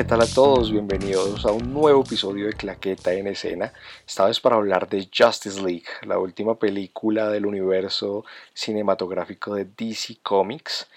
[0.00, 0.72] ¿qué tal a todos?
[0.72, 3.70] Bienvenidos a un nuevo episodio de Claqueta en Escena.
[4.06, 10.20] Esta vez para hablar de Justice League, la última película del universo cinematográfico de DC
[10.22, 10.88] Comics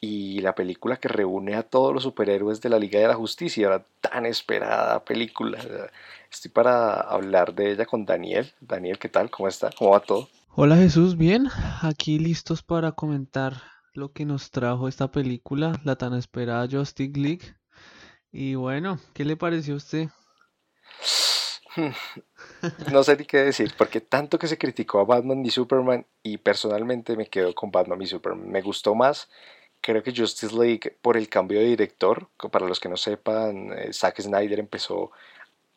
[0.00, 3.68] y la película que reúne a todos los superhéroes de la Liga de la Justicia,
[3.68, 5.58] la tan esperada película.
[6.30, 8.52] Estoy para hablar de ella con Daniel.
[8.60, 9.28] Daniel, ¿qué tal?
[9.28, 9.70] ¿Cómo está?
[9.76, 10.28] ¿Cómo va todo?
[10.54, 11.48] Hola Jesús, bien,
[11.82, 13.54] aquí listos para comentar
[13.92, 17.56] lo que nos trajo esta película, la tan esperada Justice League.
[18.32, 20.08] Y bueno, ¿qué le pareció a usted?
[22.92, 26.36] No sé ni qué decir, porque tanto que se criticó a Batman y Superman y
[26.38, 28.48] personalmente me quedo con Batman y Superman.
[28.48, 29.28] Me gustó más,
[29.80, 32.28] creo que Justice League por el cambio de director.
[32.50, 35.10] Para los que no sepan, eh, Zack Snyder empezó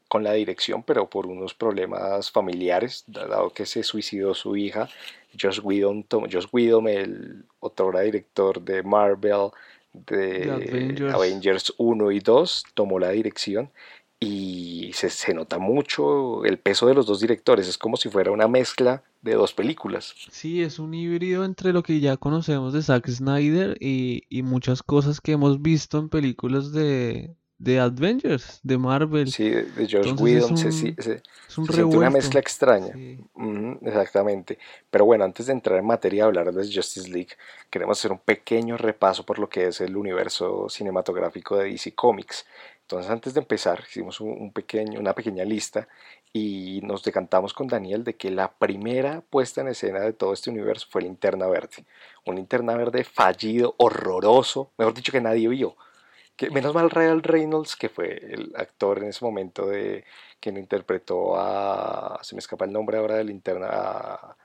[0.07, 4.87] con la dirección, pero por unos problemas familiares, dado que se suicidó su hija.
[5.39, 9.49] Josh Whedon, Josh Whedon el otro director de Marvel,
[10.05, 11.73] de Avengers.
[11.77, 13.71] 1 y 2 tomó la dirección
[14.19, 18.31] y se, se, nota mucho el peso de los dos directores, es como si fuera
[18.31, 20.15] una mezcla de dos películas.
[20.31, 24.83] Sí, es un híbrido entre lo que ya conocemos de Zack Snyder y, y muchas
[24.83, 29.31] cosas que hemos visto en películas de, de Avengers, de Marvel.
[29.31, 32.93] Sí, de George Whedon, es un, se, una mezcla extraña.
[33.81, 34.57] exactamente.
[34.89, 37.29] Pero bueno, antes de entrar en materia de hablar de Justice League,
[37.69, 42.45] queremos hacer un pequeño repaso por lo que es el universo cinematográfico de DC Comics.
[42.81, 45.87] Entonces, antes de empezar, hicimos un pequeño, una pequeña lista
[46.31, 50.49] y nos decantamos con Daniel de que la primera puesta en escena de todo este
[50.49, 51.85] universo fue Linterna Verde.
[52.25, 55.77] Un Linterna Verde fallido, horroroso, mejor dicho que nadie vio
[56.35, 60.03] que menos mal Real Reynolds, que fue el actor en ese momento de
[60.39, 62.19] quien interpretó a.
[62.23, 63.67] Se me escapa el nombre ahora de linterna.
[63.69, 64.35] A,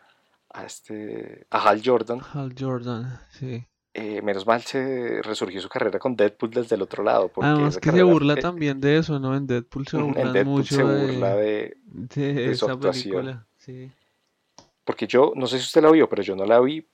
[0.51, 1.47] a este.
[1.51, 2.21] A Hal Jordan.
[2.33, 3.65] Hal Jordan, sí.
[3.93, 7.29] Eh, menos mal se resurgió su carrera con Deadpool desde el otro lado.
[7.29, 9.37] Porque Además que se burla también de eso, ¿no?
[9.37, 13.45] En Deadpool se burla mucho se burla de, de, su actuación.
[13.59, 13.91] sí.
[14.85, 16.85] Porque yo, no sé si usted la vio, pero yo no la vi,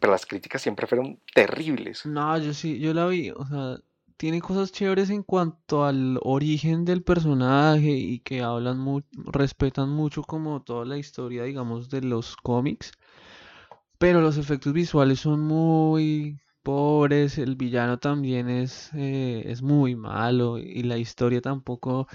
[0.00, 2.04] pero las críticas siempre fueron terribles.
[2.06, 3.78] No, yo sí, yo la vi, o sea,
[4.16, 10.22] tiene cosas chéveres en cuanto al origen del personaje y que hablan mucho, respetan mucho
[10.22, 12.92] como toda la historia, digamos, de los cómics.
[13.98, 20.58] Pero los efectos visuales son muy pobres, el villano también es, eh, es muy malo
[20.58, 22.08] y la historia tampoco,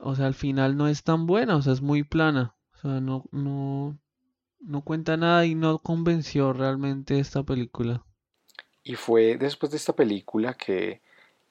[0.00, 2.54] o sea, al final no es tan buena, o sea, es muy plana.
[2.74, 3.98] O sea, no, no,
[4.60, 8.04] no cuenta nada y no convenció realmente esta película.
[8.84, 11.02] Y fue después de esta película que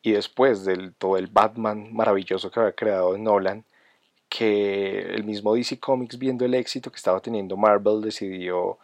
[0.06, 3.66] y después del todo el Batman maravilloso que había creado Nolan,
[4.30, 8.78] que el mismo DC Comics, viendo el éxito que estaba teniendo Marvel, decidió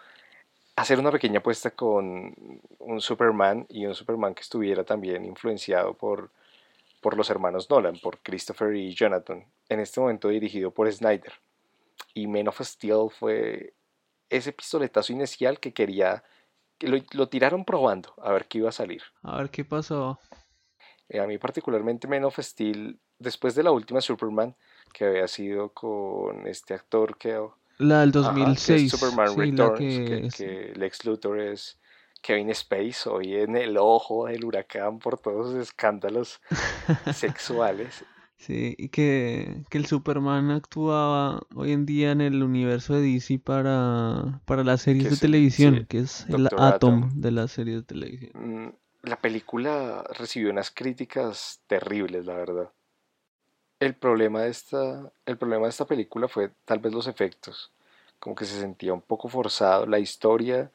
[0.75, 2.33] hacer una pequeña apuesta con
[2.79, 6.31] un Superman y un Superman que estuviera también influenciado por,
[7.01, 11.33] por los hermanos Nolan, por Christopher y Jonathan, en este momento dirigido por Snyder.
[12.15, 13.75] Y Men of Steel fue
[14.27, 16.23] ese pistoletazo inicial que quería,
[16.79, 19.03] que lo, lo tiraron probando a ver qué iba a salir.
[19.21, 20.17] A ver qué pasó.
[21.11, 24.55] Eh, a mí particularmente Men of Steel, después de la última Superman,
[24.93, 27.37] que había sido con este actor que...
[27.79, 28.91] La del 2006.
[28.91, 31.77] Superman Returns, que, Lex Luthor es
[32.21, 36.39] Kevin Space, hoy en el ojo del huracán por todos los escándalos
[37.13, 38.05] sexuales.
[38.37, 43.37] Sí, y que, que, el Superman actuaba hoy en día en el universo de DC
[43.39, 48.75] para, para las series de televisión, que es el Atom, de las series de televisión.
[49.03, 52.71] La película recibió unas críticas terribles, la verdad.
[53.79, 57.71] El problema, de esta, el problema de esta película fue tal vez los efectos,
[58.19, 60.71] como que se sentía un poco forzado, la historia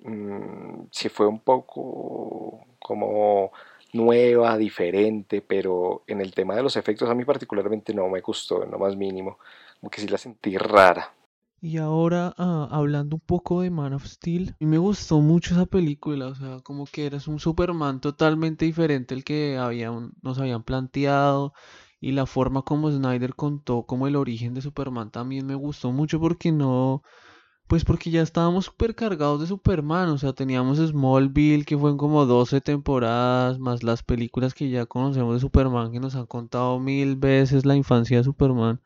[0.00, 3.52] mmm, sí fue un poco como
[3.92, 8.64] nueva, diferente, pero en el tema de los efectos a mí particularmente no me gustó,
[8.66, 9.38] no más mínimo,
[9.80, 11.12] como que sí la sentí rara.
[11.60, 15.66] Y ahora, ah, hablando un poco de Man of Steel, mí me gustó mucho esa
[15.66, 19.56] película, o sea, como que eras un Superman totalmente diferente al que
[20.22, 21.52] nos habían planteado
[22.00, 26.20] y la forma como Snyder contó como el origen de Superman también me gustó mucho
[26.20, 27.02] porque no,
[27.66, 31.98] pues porque ya estábamos super cargados de Superman, o sea, teníamos Smallville que fue en
[31.98, 36.78] como 12 temporadas, más las películas que ya conocemos de Superman que nos han contado
[36.80, 38.80] mil veces la infancia de Superman.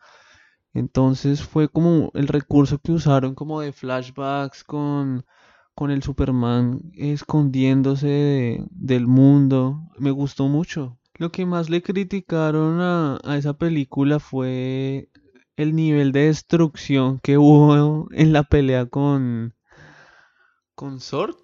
[0.74, 5.24] Entonces fue como el recurso que usaron como de flashbacks con,
[5.74, 9.82] con el Superman escondiéndose del mundo.
[9.98, 10.98] Me gustó mucho.
[11.14, 15.10] Lo que más le criticaron a, a esa película fue
[15.56, 19.54] el nivel de destrucción que hubo en la pelea con,
[20.75, 21.36] con Sword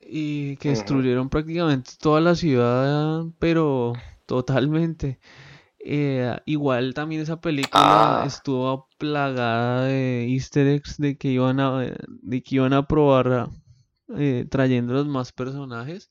[0.00, 3.94] y que destruyeron prácticamente toda la ciudad, pero
[4.26, 5.20] totalmente.
[5.84, 8.24] Eh, igual también esa película ah.
[8.24, 13.48] estuvo plagada de easter eggs de que iban a, de que iban a probar
[14.16, 16.10] eh, trayendo los más personajes.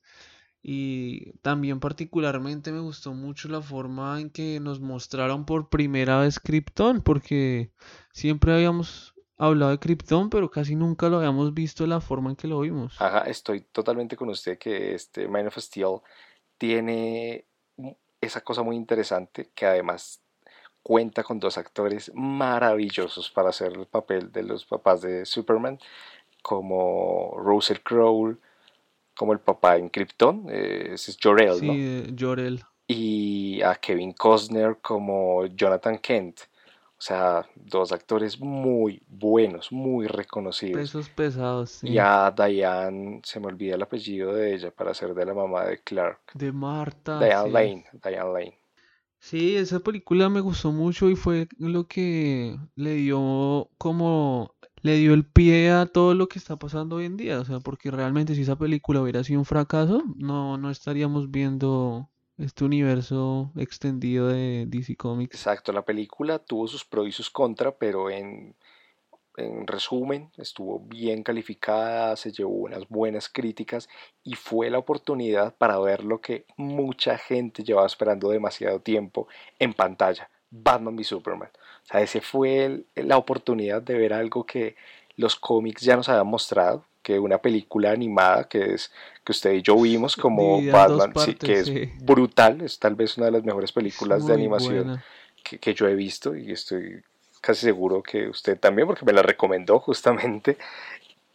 [0.62, 6.38] Y también particularmente me gustó mucho la forma en que nos mostraron por primera vez
[6.38, 7.72] Krypton, porque
[8.12, 12.36] siempre habíamos hablado de Krypton, pero casi nunca lo habíamos visto de la forma en
[12.36, 12.94] que lo vimos.
[13.00, 16.00] Ajá, estoy totalmente con usted que este Man of Steel
[16.58, 17.48] tiene
[18.22, 20.22] esa cosa muy interesante que además
[20.82, 25.78] cuenta con dos actores maravillosos para hacer el papel de los papás de Superman,
[26.40, 28.36] como Russell Crowe,
[29.16, 32.64] como el papá en Krypton, eh, ese es Jor-El, sí, Jor-El.
[32.86, 36.40] Y a Kevin Costner como Jonathan Kent.
[37.02, 40.82] O sea, dos actores muy buenos, muy reconocidos.
[40.82, 41.88] Pesos pesados, sí.
[41.88, 45.64] Y a Diane, se me olvida el apellido de ella para ser de la mamá
[45.64, 46.20] de Clark.
[46.34, 47.18] De Marta.
[47.18, 48.58] Diane Lane, Diane Lane.
[49.18, 55.12] Sí, esa película me gustó mucho y fue lo que le dio como le dio
[55.12, 58.36] el pie a todo lo que está pasando hoy en día, o sea, porque realmente
[58.36, 64.64] si esa película hubiera sido un fracaso, no no estaríamos viendo este universo extendido de
[64.66, 65.34] DC Comics.
[65.34, 68.54] Exacto, la película tuvo sus pros y sus contras, pero en,
[69.36, 73.88] en resumen estuvo bien calificada, se llevó unas buenas críticas
[74.22, 79.28] y fue la oportunidad para ver lo que mucha gente llevaba esperando demasiado tiempo
[79.58, 81.50] en pantalla, Batman v Superman.
[81.84, 84.76] O sea, ese fue la oportunidad de ver algo que
[85.16, 88.92] los cómics ya nos habían mostrado, que una película animada que es
[89.24, 93.32] que usted y yo vimos como Batman, que es brutal, es tal vez una de
[93.32, 95.02] las mejores películas de animación
[95.42, 97.02] que, yo he visto y estoy
[97.40, 100.56] casi seguro que usted también, porque me la recomendó justamente,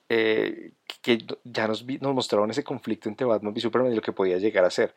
[0.09, 0.71] eh,
[1.01, 4.37] que ya nos, nos mostraron ese conflicto entre Batman y Superman y lo que podía
[4.37, 4.95] llegar a ser.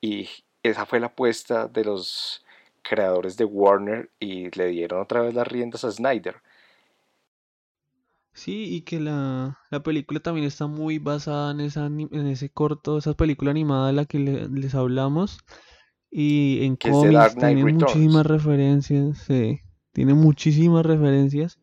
[0.00, 0.28] Y
[0.62, 2.44] esa fue la apuesta de los
[2.82, 6.36] creadores de Warner y le dieron otra vez las riendas a Snyder
[8.34, 12.96] Sí, y que la, la película también está muy basada en, esa, en ese corto,
[12.96, 15.38] esa película animada de la que les hablamos.
[16.10, 19.60] Y en cómics tiene muchísimas referencias, sí,
[19.92, 21.58] tiene muchísimas referencias.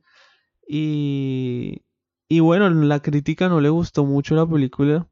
[0.68, 1.82] Y,
[2.28, 5.08] y bueno, la crítica no le gustó mucho la película.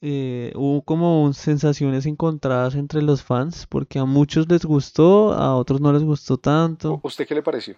[0.00, 5.80] Eh, hubo como sensaciones encontradas entre los fans, porque a muchos les gustó, a otros
[5.80, 7.00] no les gustó tanto.
[7.02, 7.76] ¿Usted qué le pareció?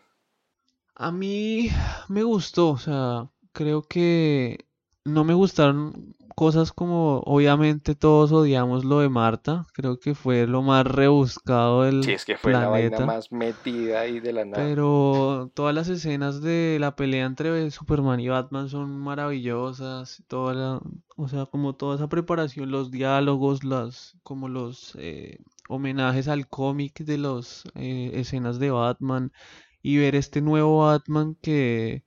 [0.99, 1.69] A mí
[2.09, 4.67] me gustó, o sea, creo que
[5.05, 10.63] no me gustaron cosas como, obviamente todos odiamos lo de Marta, creo que fue lo
[10.63, 14.63] más rebuscado del Sí, es que fue la vaina más metida ahí de la nada.
[14.63, 20.81] Pero todas las escenas de la pelea entre Superman y Batman son maravillosas, toda la,
[21.17, 25.39] o sea, como toda esa preparación, los diálogos, las, como los eh,
[25.69, 29.33] homenajes al cómic de las eh, escenas de Batman
[29.87, 32.03] y ver este nuevo Batman que,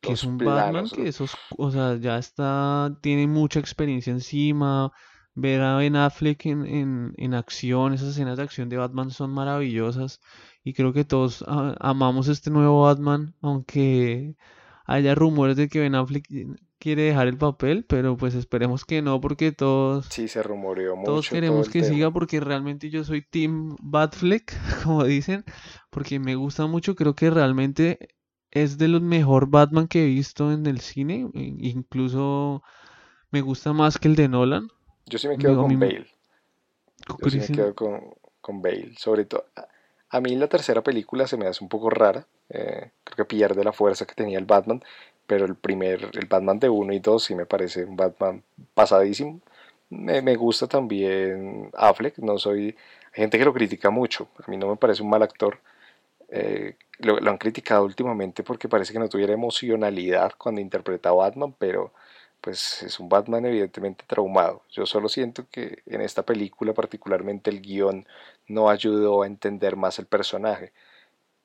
[0.00, 4.92] es un Batman que esos, o sea, ya está, tiene mucha experiencia encima.
[5.34, 9.30] Ver a Ben Affleck en, en, en acción, esas escenas de acción de Batman son
[9.30, 10.22] maravillosas.
[10.64, 14.34] Y creo que todos amamos este nuevo Batman, aunque
[14.86, 16.26] haya rumores de que Ben Affleck
[16.78, 20.06] quiere dejar el papel, pero pues esperemos que no, porque todos.
[20.06, 21.10] Sí, se rumoreó mucho.
[21.10, 24.52] Todos queremos que siga, porque realmente yo soy Team Batfleck,
[24.84, 25.44] como dicen,
[25.90, 26.94] porque me gusta mucho.
[26.94, 28.08] Creo que realmente
[28.50, 32.62] es de los mejor Batman que he visto en el cine, e incluso
[33.30, 34.68] me gusta más que el de Nolan.
[35.06, 36.06] Yo sí me quedo con Bale.
[37.22, 39.44] Yo sí me quedo con, Bale, sobre todo.
[40.10, 42.26] A mí la tercera película se me hace un poco rara.
[42.48, 44.82] Eh, creo que pierde la fuerza que tenía el Batman
[45.28, 48.42] pero el primer, el Batman de 1 y 2 sí me parece un Batman
[48.74, 49.40] pasadísimo.
[49.90, 52.76] Me, me, gusta también Affleck, no soy...
[53.12, 55.60] Hay gente que lo critica mucho, a mí no me parece un mal actor.
[56.30, 61.54] Eh, lo, han criticado últimamente porque parece que no tuviera emocionalidad cuando interpreta a Batman,
[61.58, 61.92] pero
[62.40, 64.62] pues es un Batman evidentemente traumado.
[64.70, 68.06] Yo solo siento que en esta película particularmente el guion
[68.46, 70.72] no ayudó a entender más el personaje,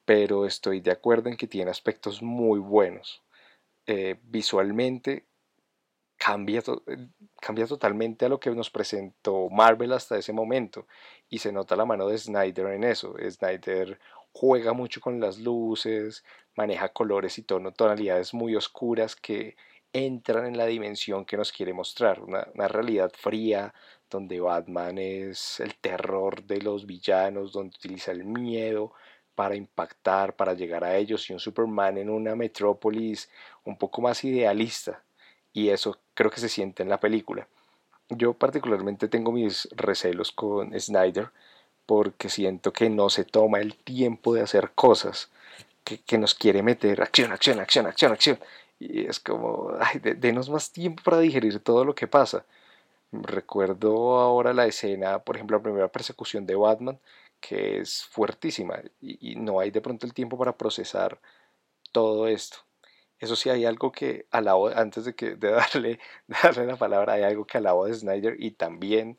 [0.06, 3.23] pero estoy de acuerdo en que tiene aspectos muy buenos.
[3.86, 5.28] Eh, visualmente
[6.18, 7.08] cambia, eh,
[7.42, 10.88] cambia totalmente a lo que nos presentó Marvel hasta ese momento
[11.30, 13.16] y se nota la mano de Snyder en eso.
[13.30, 14.00] Snyder
[14.32, 16.24] juega mucho con las luces,
[16.56, 19.56] maneja colores y tono, tonalidades muy oscuras que
[19.92, 23.74] entran en la dimensión que nos quiere mostrar, una, una realidad fría
[24.10, 28.94] donde Batman es el terror de los villanos, donde utiliza el miedo
[29.36, 33.30] para impactar, para llegar a ellos, y un Superman en una metrópolis
[33.66, 35.04] un poco más idealista.
[35.54, 37.48] Y eso creo que se siente en la película.
[38.10, 41.32] Yo particularmente tengo mis recelos con Snyder
[41.86, 45.30] porque siento que no se toma el tiempo de hacer cosas,
[45.84, 48.40] que, nos quiere meter acción, acción, acción, acción, acción.
[48.80, 52.46] Y es como, ay, denos más tiempo para digerir todo lo que pasa.
[53.12, 57.00] Recuerdo ahora la escena, por ejemplo, la primera persecución de Batman,
[57.40, 61.20] que es fuertísima y, no hay de pronto el tiempo para procesar
[61.92, 62.58] todo esto.
[63.24, 66.00] Eso sí, hay algo que alabo, antes de, que, de darle,
[66.44, 69.18] darle la palabra, hay algo que alabo de Snyder y también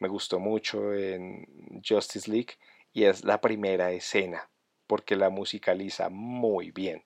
[0.00, 1.46] me gustó mucho en
[1.88, 2.54] Justice League
[2.92, 4.50] y es la primera escena
[4.88, 7.04] porque la musicaliza muy bien.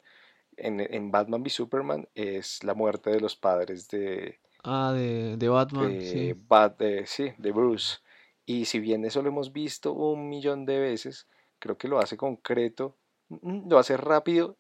[0.56, 4.40] En, Batman v Superman es la muerte de los padres de...
[4.64, 6.00] Ah, de, Batman.
[6.00, 6.34] sí.
[7.04, 7.98] sí, de Bruce.
[8.46, 11.28] Y si bien eso lo hemos visto un millón de veces,
[11.58, 12.96] creo que lo hace concreto,
[13.28, 14.57] mm, lo hace rápido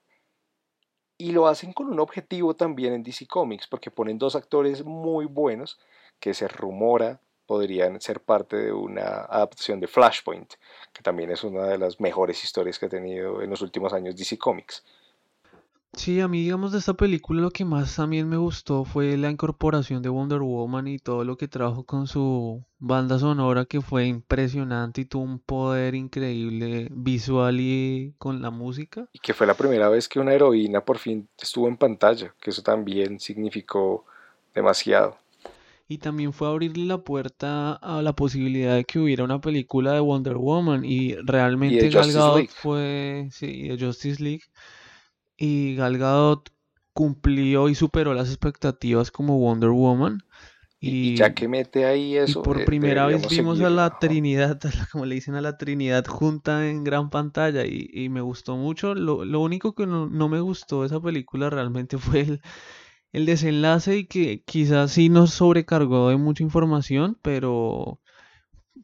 [1.18, 5.26] y lo hacen con un objetivo también en DC Comics, porque ponen dos actores muy
[5.26, 5.78] buenos
[6.20, 10.52] que se rumora podrían ser parte de una adaptación de Flashpoint,
[10.92, 14.14] que también es una de las mejores historias que ha tenido en los últimos años
[14.16, 14.84] DC Comics.
[15.94, 19.30] Sí, a mí, digamos, de esta película lo que más también me gustó fue la
[19.30, 24.06] incorporación de Wonder Woman y todo lo que trajo con su banda sonora que fue
[24.06, 29.08] impresionante y tuvo un poder increíble visual y con la música.
[29.12, 32.50] Y que fue la primera vez que una heroína por fin estuvo en pantalla, que
[32.50, 34.04] eso también significó
[34.54, 35.16] demasiado
[35.88, 40.00] y también fue abrirle la puerta a la posibilidad de que hubiera una película de
[40.00, 44.42] Wonder Woman y realmente Gal Gadot fue sí, de Justice League
[45.38, 46.50] y Gal Gadot
[46.92, 50.24] cumplió y superó las expectativas como Wonder Woman
[50.80, 54.60] y, ya que mete ahí eso y por eh, primera vez vimos a la Trinidad
[54.92, 58.94] como le dicen a la Trinidad junta en gran pantalla y, me gustó mucho.
[58.94, 62.40] Lo, lo único que no, no me gustó de esa película realmente fue el
[63.12, 68.00] el desenlace y que quizás sí nos sobrecargó de mucha información, pero,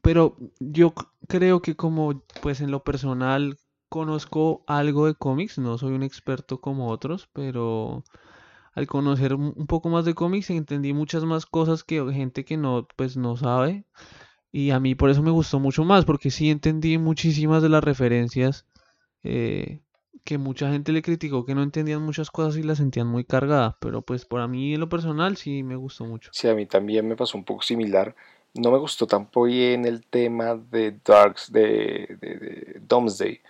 [0.02, 0.94] pero yo
[1.28, 3.58] creo que como pues en lo personal
[3.94, 8.02] conozco algo de cómics, no soy un experto como otros, pero
[8.72, 12.88] al conocer un poco más de cómics entendí muchas más cosas que gente que no
[12.96, 13.84] pues no sabe
[14.50, 17.84] y a mí por eso me gustó mucho más porque sí entendí muchísimas de las
[17.84, 18.66] referencias
[19.22, 19.78] eh,
[20.24, 23.76] que mucha gente le criticó que no entendían muchas cosas y las sentían muy cargadas,
[23.80, 26.30] pero pues por a mí en lo personal sí me gustó mucho.
[26.32, 28.16] Sí, a mí también me pasó un poco similar.
[28.54, 33.40] No me gustó tampoco bien el tema de Darks, de, de, Domesday,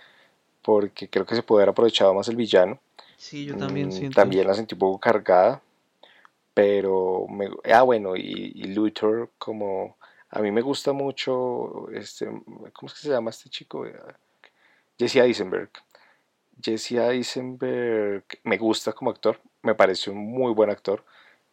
[0.65, 2.79] porque creo que se puede haber aprovechado más el villano.
[3.17, 4.15] Sí, yo también mm, siento.
[4.15, 5.61] También la sentí un poco cargada,
[6.55, 9.95] pero me, ah bueno, y, y Luthor como
[10.31, 12.25] a mí me gusta mucho este,
[12.73, 13.85] ¿cómo es que se llama este chico?
[14.97, 15.69] Jesse Eisenberg.
[16.59, 21.05] Jesse Eisenberg me gusta como actor, me pareció un muy buen actor,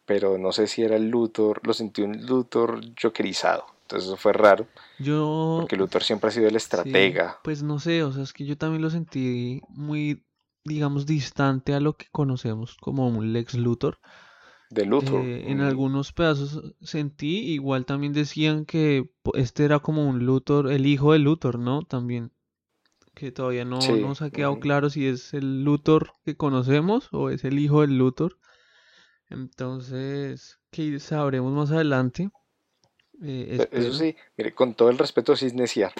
[0.05, 3.65] pero no sé si era el Luthor, lo sentí un Luthor jokerizado.
[3.83, 4.67] Entonces eso fue raro.
[4.99, 5.57] Yo.
[5.61, 7.39] Porque Luthor siempre ha sido el estratega.
[7.43, 10.23] pues no sé, o sea, es que yo también lo sentí muy,
[10.63, 13.99] digamos, distante a lo que conocemos como un Lex Luthor.
[14.69, 15.23] De Luthor.
[15.23, 20.87] Eh, en algunos pedazos sentí, igual también decían que este era como un Luthor, el
[20.87, 21.83] hijo de Luthor, ¿no?
[21.83, 22.31] También
[23.13, 27.43] que todavía no nos ha quedado claro si es el Luthor que conocemos o es
[27.43, 28.39] el hijo del Luthor.
[29.33, 32.29] Entonces, que sabremos más adelante.
[33.21, 35.91] Eh, eso sí, mire, con todo el respeto, sí es neciar.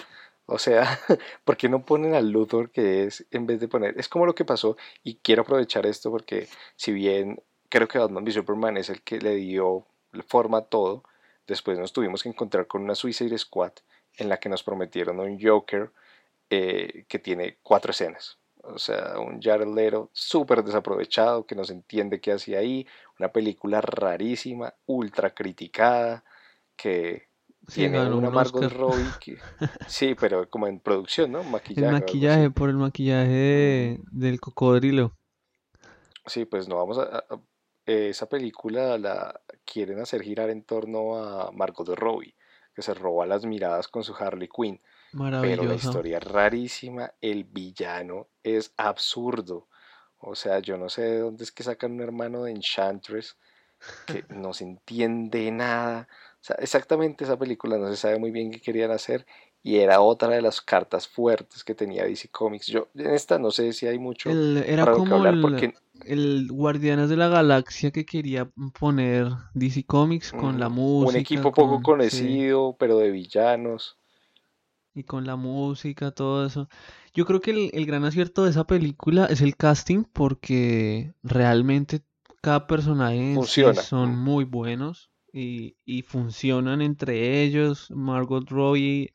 [0.46, 0.82] O sea,
[1.44, 3.98] ¿por qué no ponen al Luthor que es en vez de poner?
[3.98, 8.24] Es como lo que pasó, y quiero aprovechar esto porque, si bien creo que Batman
[8.24, 9.86] v Superman es el que le dio
[10.28, 11.02] forma a todo,
[11.46, 13.72] después nos tuvimos que encontrar con una Suicide Squad
[14.16, 15.90] en la que nos prometieron un Joker
[16.50, 18.38] eh, que tiene cuatro escenas.
[18.66, 22.86] O sea, un Jared Leto súper desaprovechado, que no se entiende qué hacía ahí.
[23.18, 26.24] Una película rarísima, ultra criticada,
[26.76, 27.28] que
[27.72, 29.38] tiene una Margot Robbie.
[29.86, 31.42] sí, pero como en producción, ¿no?
[31.42, 31.86] Maquillaje.
[31.86, 35.12] El maquillaje, por el maquillaje del cocodrilo.
[36.26, 37.24] Sí, pues no vamos a,
[37.86, 42.34] esa película la quieren hacer girar en torno a Margot Robbie,
[42.74, 44.80] que se roba las miradas con su Harley Quinn.
[45.16, 49.68] Pero la historia es rarísima, el villano es absurdo.
[50.18, 53.36] O sea, yo no sé de dónde es que sacan un hermano de Enchantress
[54.06, 56.08] que no se entiende nada.
[56.34, 59.26] O sea, exactamente esa película no se sabe muy bien qué querían hacer
[59.62, 62.66] y era otra de las cartas fuertes que tenía DC Comics.
[62.66, 67.08] Yo en esta no sé si hay mucho era como hablar el, porque el Guardianes
[67.08, 71.16] de la Galaxia que quería poner DC Comics con la música.
[71.16, 73.96] Un equipo poco conocido, pero de villanos
[74.94, 76.68] y con la música, todo eso.
[77.12, 82.02] Yo creo que el, gran acierto de esa película es el casting porque realmente
[82.40, 83.36] cada personaje
[83.74, 87.90] son muy buenos y, funcionan entre ellos.
[87.90, 89.12] Margot Robbie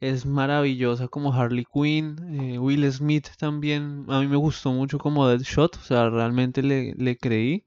[0.00, 5.28] es maravillosa como Harley Quinn, eh, Will Smith también, a mí me gustó mucho como
[5.28, 7.64] Deadshot, o sea, realmente le, le creí.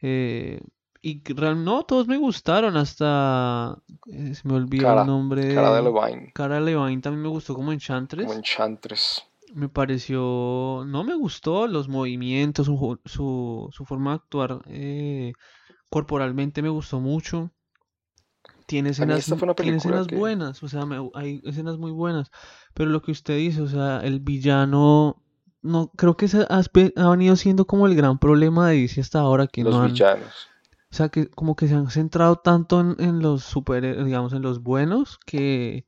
[0.00, 0.60] Eh,
[1.02, 1.22] y
[1.56, 5.54] no, todos me gustaron, hasta eh, se me olvidó el nombre.
[5.54, 6.32] Cara de Levine.
[6.32, 8.26] Cara de Levine también me gustó como Enchantress.
[8.26, 9.22] Como Enchantress.
[9.52, 14.62] Me pareció, no me gustó los movimientos, su, su, su forma de actuar
[15.92, 17.50] corporalmente me gustó mucho.
[18.66, 22.30] Tiene escenas, tiene escenas buenas, o sea, hay escenas muy buenas.
[22.72, 25.22] Pero lo que usted dice, o sea, el villano,
[25.60, 26.62] no creo que se ha,
[27.10, 30.48] venido siendo como el gran problema de DC hasta ahora que los no villanos.
[30.92, 34.62] O sea, que como que se han centrado tanto en, los super, digamos, en los
[34.62, 35.86] buenos que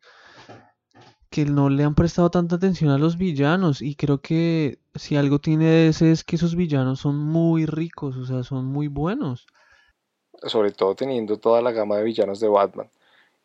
[1.28, 3.82] que no le han prestado tanta atención a los villanos.
[3.82, 8.24] Y creo que si algo tiene ese es que esos villanos son muy ricos, o
[8.24, 9.46] sea, son muy buenos.
[10.44, 12.88] Sobre todo teniendo toda la gama de villanos de Batman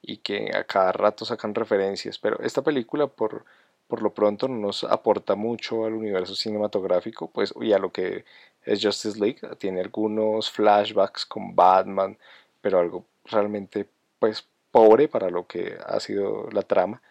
[0.02, 3.44] y que a cada rato sacan referencias, pero esta película por,
[3.88, 8.24] por lo pronto no nos aporta mucho al universo cinematográfico, pues y a lo que
[8.72, 12.18] es Justice League, tiene algunos flashbacks con Batman,
[12.62, 13.88] pero algo realmente
[14.20, 17.02] pues pobre para lo que ha sido la trama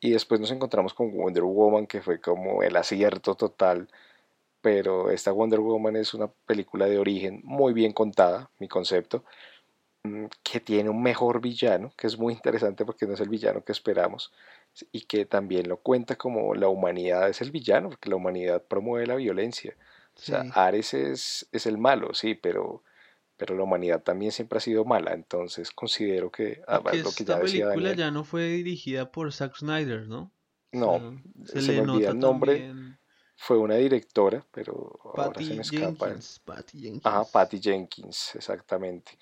[0.00, 3.88] y después nos encontramos con Wonder Woman que fue como el acierto total
[4.60, 9.24] pero esta Wonder Woman es una película de origen muy bien contada, mi concepto,
[10.04, 13.64] mm, que tiene un mejor villano, que es muy interesante porque no es el villano
[13.64, 14.32] que esperamos,
[14.92, 19.06] y que también lo cuenta como la humanidad es el villano, porque la humanidad promueve
[19.06, 19.76] la violencia.
[20.18, 22.82] O sea, Ares es, es, el malo, sí, pero,
[23.36, 26.60] pero la humanidad también siempre ha sido mala, entonces considero que...
[26.66, 30.32] Ah, lo que esta película ya no fue dirigida por Zack Snyder, ¿no?
[30.72, 32.72] No, se, le olvida el nombre
[33.40, 36.06] fue una directora, pero ahora se me escapa.
[36.08, 37.06] Jenkins, Patty Jenkins.
[37.06, 39.12] Ajá, Patty Jenkins, exactamente.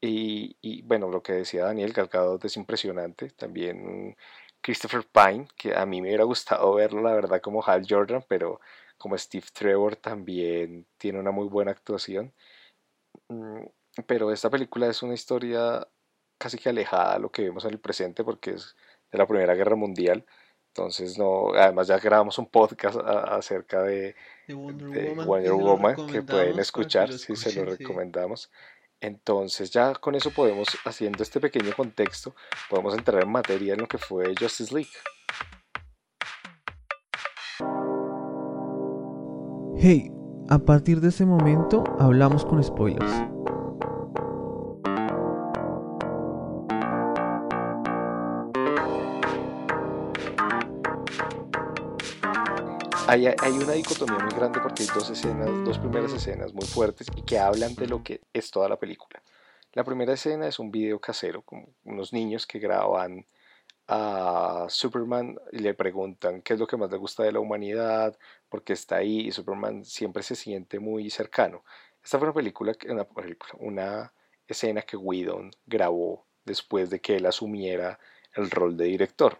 [0.00, 3.30] Y, y, bueno, lo que decía Daniel Galgado es impresionante.
[3.30, 4.16] También
[4.60, 8.60] Christopher Pine, que a mí me hubiera gustado verlo, la verdad, como Hal Jordan, pero
[9.00, 12.32] como Steve Trevor también tiene una muy buena actuación.
[13.28, 13.64] Mm,
[14.06, 15.88] pero esta película es una historia
[16.38, 18.76] casi que alejada de lo que vemos en el presente porque es
[19.10, 20.24] de la Primera Guerra Mundial
[20.70, 24.14] entonces, no, además ya grabamos un podcast acerca de,
[24.48, 28.50] Wonder Woman, que pueden escuchar, si se lo recomendamos.
[29.00, 32.36] Entonces ya con eso podemos, haciendo este pequeño contexto,
[32.68, 34.90] podemos entrar en materia en lo que fue Justice League.
[39.82, 40.12] Hey,
[40.50, 43.10] a partir de ese momento hablamos con spoilers.
[53.08, 53.26] hay,
[53.58, 57.38] una dicotomía muy grande porque hay dos escenas, dos primeras escenas muy fuertes y que
[57.38, 59.22] hablan de lo que es toda la película.
[59.72, 63.24] La primera escena es un video casero, como unos niños que graban
[63.88, 68.16] a Superman y le preguntan qué es lo que más le gusta de la humanidad,
[68.50, 71.64] por qué está ahí, y Superman siempre se siente muy cercano.
[72.02, 74.12] Esta fue una película, una, película, una
[74.46, 77.98] escena que Whedon grabó después de que él asumiera
[78.34, 79.38] el rol de director.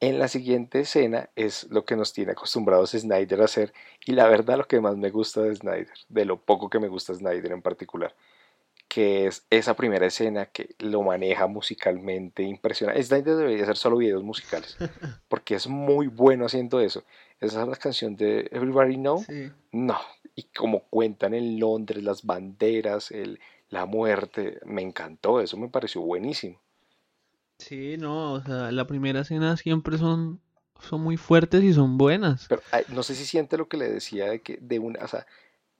[0.00, 3.74] En la siguiente escena es lo que nos tiene acostumbrados Snyder a hacer
[4.06, 6.88] y la verdad lo que más me gusta de Snyder, de lo poco que me
[6.88, 8.14] gusta Snyder en particular,
[8.88, 13.02] que es esa primera escena que lo maneja musicalmente impresionante.
[13.02, 14.78] Snyder debería hacer solo videos musicales
[15.28, 17.04] porque es muy bueno haciendo eso.
[17.40, 19.24] Esa es la canción de Everybody Know.
[19.72, 19.98] No,
[20.34, 26.02] y como cuentan en Londres las banderas, el, la muerte, me encantó, eso me pareció
[26.02, 26.60] buenísimo.
[27.58, 30.40] Sí, no, o sea, la primera escena siempre son,
[30.80, 32.46] son muy fuertes y son buenas.
[32.48, 35.26] Pero no sé si siente lo que le decía de que de una, o sea,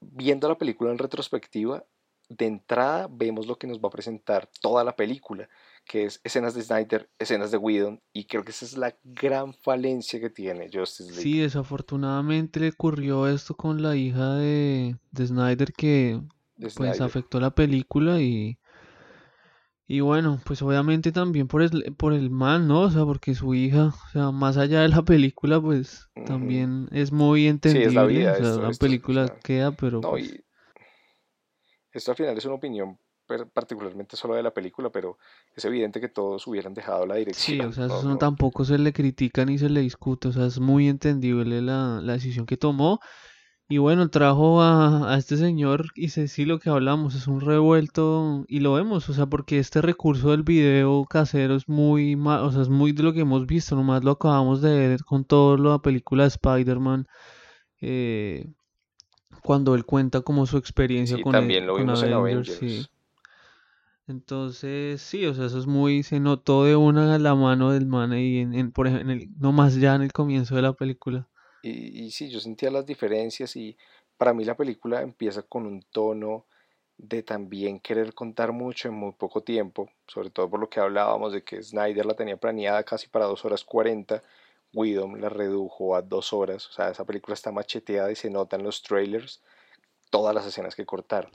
[0.00, 1.84] viendo la película en retrospectiva,
[2.28, 5.48] de entrada vemos lo que nos va a presentar toda la película,
[5.84, 9.54] que es escenas de Snyder, escenas de Whedon, y creo que esa es la gran
[9.54, 11.22] falencia que tiene Justice League.
[11.22, 16.20] Sí, desafortunadamente le ocurrió esto con la hija de, de Snyder que
[16.76, 18.58] pues afectó la película y
[19.92, 22.82] y bueno, pues obviamente también por el, por el mal, ¿no?
[22.82, 27.10] O sea, porque su hija, o sea, más allá de la película, pues también es
[27.10, 27.86] muy entendible.
[27.86, 28.36] Sí, es la vida.
[28.40, 30.00] O sea, la película queda, pero...
[30.00, 30.44] No, pues
[31.90, 33.00] esto al final es una opinión
[33.52, 35.18] particularmente solo de la película, pero
[35.54, 37.58] es evidente que todos hubieran dejado la dirección.
[37.58, 40.60] Sí, o sea, eso tampoco se le critica ni se le discute, o sea, es
[40.60, 43.00] muy entendible la, la decisión que tomó.
[43.72, 47.40] Y bueno, trajo a, a este señor y sé sí lo que hablamos, es un
[47.40, 52.50] revuelto y lo vemos, o sea, porque este recurso del video casero es muy, o
[52.50, 55.56] sea, es muy de lo que hemos visto, nomás lo acabamos de ver con toda
[55.56, 57.06] la película de Spider-Man,
[57.80, 58.46] eh,
[59.44, 62.90] cuando él cuenta como su experiencia con, también lo vimos en Avengers.
[64.10, 67.86] Entonces, sí, o sea, eso es muy, se notó de una a la mano del
[67.86, 70.72] man ahí, en, por ejemplo, en el, no más ya en el comienzo de la
[70.72, 71.28] película.
[71.62, 73.76] Y, y sí, yo sentía las diferencias y
[74.16, 76.46] para mí la película empieza con un tono
[76.98, 81.32] de también querer contar mucho en muy poco tiempo, sobre todo por lo que hablábamos
[81.32, 84.22] de que Snyder la tenía planeada casi para 2 horas 40,
[84.74, 88.56] Widom la redujo a 2 horas, o sea, esa película está macheteada y se nota
[88.56, 89.40] en los trailers
[90.10, 91.30] todas las escenas que cortaron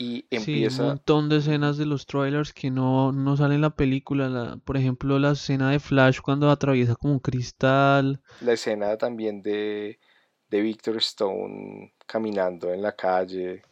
[0.00, 0.76] y empieza...
[0.76, 4.58] Sí, un montón de escenas de los trailers que no, no salen en la película.
[4.64, 8.22] por ejemplo, la escena de Flash cuando atraviesa como un cristal.
[8.40, 10.00] La escena también de,
[10.48, 13.62] de Victor Stone caminando en la calle.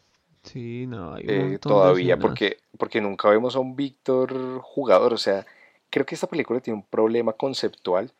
[0.43, 5.15] Sí, no, hay un eh, todavía, porque, porque nunca vemos a un Victor jugador.
[5.15, 5.47] O sea,
[5.89, 8.13] creo que esta película tiene un problema conceptual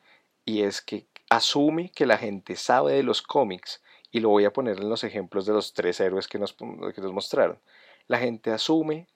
[0.45, 3.84] y es que asume que la gente sabe de los cómics.
[4.12, 7.02] Y lo voy a poner en los ejemplos de los tres héroes que nos, que
[7.02, 7.60] nos mostraron
[8.10, 9.08] la gente asume,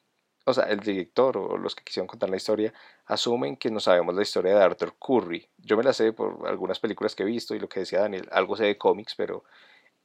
[0.45, 2.73] o sea, el director o los que quisieron contar la historia,
[3.06, 5.49] asumen que no sabemos la historia de Arthur Curry.
[5.58, 8.29] Yo me la sé por algunas películas que he visto y lo que decía Daniel,
[8.32, 9.43] algo sé de cómics, pero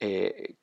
[0.01, 0.57] eh,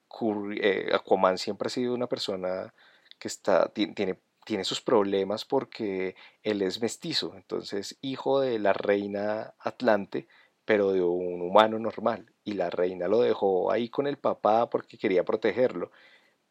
[0.62, 2.74] eh, Aquaman siempre ha sido una persona
[3.20, 9.54] que está, tiene, tiene sus problemas porque él es mestizo, entonces hijo de la reina
[9.60, 10.28] Atlante,
[10.66, 14.98] pero de un humano normal, y la reina lo dejó ahí con el papá porque
[14.98, 15.92] quería protegerlo.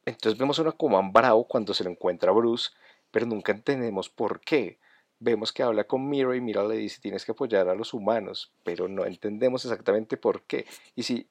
[0.06, 2.70] Entonces vemos a un Aquaman bravo cuando se lo encuentra Bruce,
[3.10, 4.78] pero nunca entendemos por qué.
[5.18, 8.52] Vemos que habla con Mira y Mira le dice tienes que apoyar a los humanos,
[8.62, 10.66] pero no entendemos exactamente por qué.
[10.94, 11.28] Y si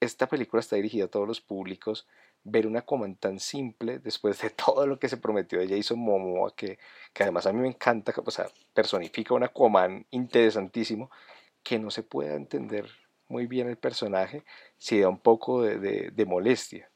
[0.00, 2.06] esta película está dirigida a todos los públicos,
[2.44, 6.54] ver un Aquaman tan simple después de todo lo que se prometió de Jason Momoa,
[6.54, 6.78] que,
[7.12, 11.10] que además a mí me encanta, o sea, personifica un Aquaman interesantísimo,
[11.62, 12.88] que no se pueda entender
[13.28, 14.44] muy bien el personaje,
[14.78, 16.91] si da un poco de molestia.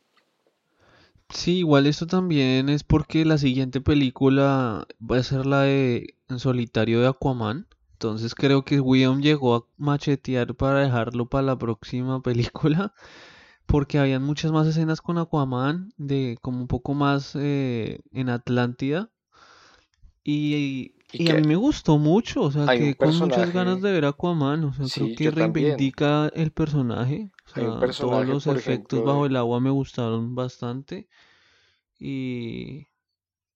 [1.28, 6.38] Sí, igual esto también es porque la siguiente película va a ser la de En
[6.38, 7.66] solitario de Aquaman.
[7.92, 12.92] Entonces creo que William llegó a machetear para dejarlo para la próxima película.
[13.66, 19.10] Porque habían muchas más escenas con Aquaman, de como un poco más eh, en Atlántida.
[20.22, 24.04] Y, y, a mí me gustó mucho, o sea, que con muchas ganas de ver
[24.04, 24.62] Aquaman.
[24.64, 27.32] O sea, creo que reivindica el personaje.
[27.57, 31.09] Sea, todos los efectos bajo el agua me gustaron bastante.
[31.99, 32.88] Y,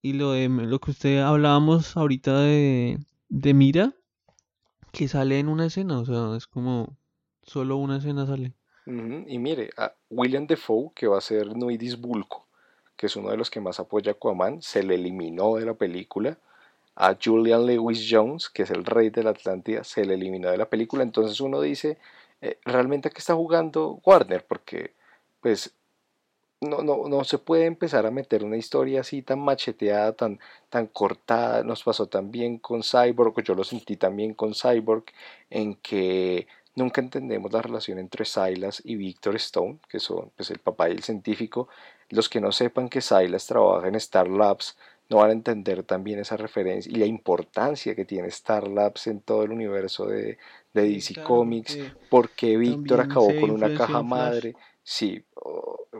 [0.02, 3.94] y lo de lo que usted hablábamos ahorita de, de Mira,
[4.92, 6.96] que sale en una escena, o sea, es como
[7.42, 8.54] solo una escena sale.
[8.86, 12.48] Y mire, a William Defoe, que va a ser Noidis Bulco,
[12.96, 15.74] que es uno de los que más apoya a Aquaman, se le eliminó de la
[15.74, 16.38] película.
[16.96, 20.58] A Julian Lewis Jones, que es el rey de la Atlántida, se le eliminó de
[20.58, 21.02] la película.
[21.04, 21.98] Entonces uno dice,
[22.40, 24.94] eh, realmente a qué está jugando Warner, porque
[25.40, 25.74] pues
[26.60, 30.86] no, no, no se puede empezar a meter una historia así tan macheteada, tan, tan
[30.86, 31.62] cortada.
[31.64, 35.04] Nos pasó también con Cyborg, yo lo sentí también con Cyborg,
[35.48, 40.58] en que nunca entendemos la relación entre Silas y Victor Stone, que son pues, el
[40.58, 41.68] papá y el científico.
[42.10, 44.76] Los que no sepan que Silas trabaja en Star Labs
[45.08, 49.20] no van a entender también esa referencia y la importancia que tiene Star Labs en
[49.20, 50.38] todo el universo de,
[50.72, 51.78] de DC Comics,
[52.08, 54.54] porque Victor acabó con una caja madre.
[54.82, 55.24] Sí,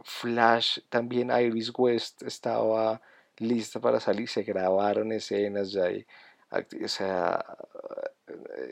[0.05, 3.01] Flash, también Iris West estaba
[3.39, 5.85] lista para salir, se grabaron escenas ya.
[6.53, 7.45] o sea,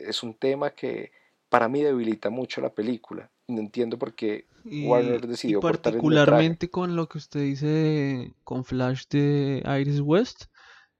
[0.05, 1.11] es un tema que
[1.49, 3.29] para mí debilita mucho la película.
[3.47, 9.05] No entiendo por qué Warner decidió y particularmente con lo que usted dice con Flash
[9.09, 10.45] de Iris West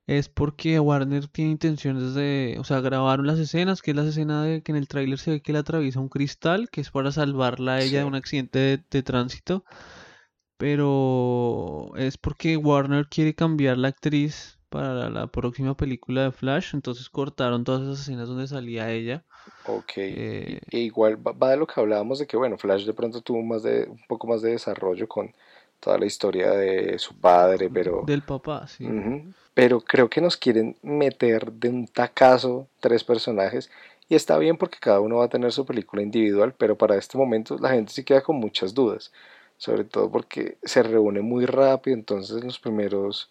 [0.10, 4.43] es porque Warner tiene intenciones de, o sea, grabaron las escenas, que es la escena
[4.43, 7.12] de que en el tráiler se ve que le atraviesa un cristal, que es para
[7.12, 9.63] salvarla a ella de un accidente de, tránsito,
[10.58, 17.08] pero es porque Warner quiere cambiar la actriz para la próxima película de Flash, entonces
[17.08, 19.24] cortaron todas esas escenas donde salía ella.
[19.67, 23.43] Ok, e igual va de lo que hablábamos de que, bueno, Flash de pronto tuvo
[23.43, 25.36] más de, un poco más de desarrollo con
[25.80, 28.04] toda la historia de su padre, pero...
[28.06, 28.88] Del papá, sí.
[29.60, 33.69] Pero creo que nos quieren meter de un tacazo tres personajes
[34.08, 37.17] y está bien porque cada uno va a tener su película individual, pero para este
[37.17, 39.12] momento la gente sí queda con muchas dudas,
[39.58, 43.30] sobre todo porque se reúne muy rápido, entonces en los primeros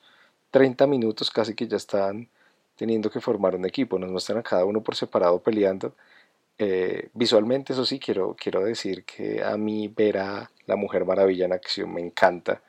[0.50, 2.28] 30 minutos casi que ya están
[2.76, 5.94] teniendo que formar un equipo, nos muestran a cada uno por separado peleando.
[6.58, 11.46] Eh, visualmente, eso sí, quiero, quiero decir que a mí ver a la Mujer Maravilla
[11.46, 12.60] en acción me encanta,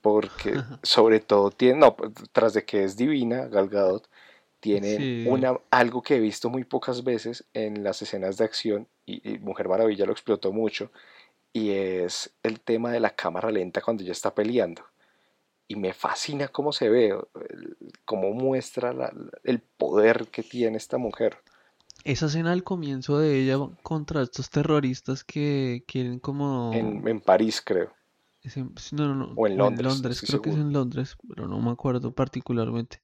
[0.00, 1.96] porque sobre todo tiene, no,
[2.32, 4.08] tras de que es divina, Gal Gadot,
[4.60, 9.38] tiene una, algo que he visto muy pocas veces en las escenas de acción, y,
[9.38, 10.90] Mujer Maravilla lo explotó mucho,
[11.52, 14.82] y es el tema de la cámara lenta cuando ella está peleando.
[15.66, 17.16] y me fascina cómo se ve,
[18.04, 19.12] cómo muestra
[19.44, 21.38] el poder que tiene esta mujer.
[22.04, 26.72] Esa escena al comienzo de ella contra estos terroristas que quieren como...
[26.72, 27.92] En, París, creo.
[28.92, 29.32] No, no, no.
[29.36, 30.22] O en Londres.
[30.26, 33.00] creo que es en Londres, pero no me acuerdo particularmente.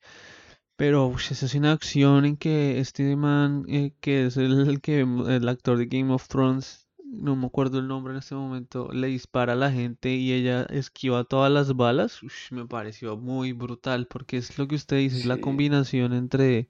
[0.77, 5.49] Pero esa escena de acción en que este man, eh, que es el, que el
[5.49, 9.55] actor de Game of Thrones, no me acuerdo el nombre en este momento, le dispara
[9.55, 12.21] a la gente y ella esquiva todas las balas,
[12.51, 16.69] me pareció muy brutal, porque es lo que usted dice, es la combinación entre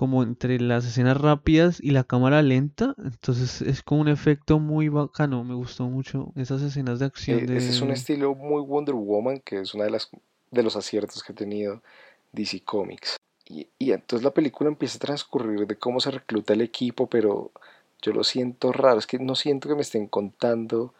[0.00, 4.88] como entre las escenas rápidas y la cámara lenta, entonces es como un efecto muy
[4.88, 7.40] bacano, me gustó mucho esas escenas de acción.
[7.40, 10.08] E, ese es un estilo muy Wonder Woman, que es una de las
[10.50, 11.82] de los aciertos que ha tenido
[12.32, 13.16] DC Comics.
[13.44, 17.50] Y, y entonces la película empieza a transcurrir de cómo se recluta el equipo, pero
[18.00, 20.94] yo lo siento raro, es que no siento que me estén contando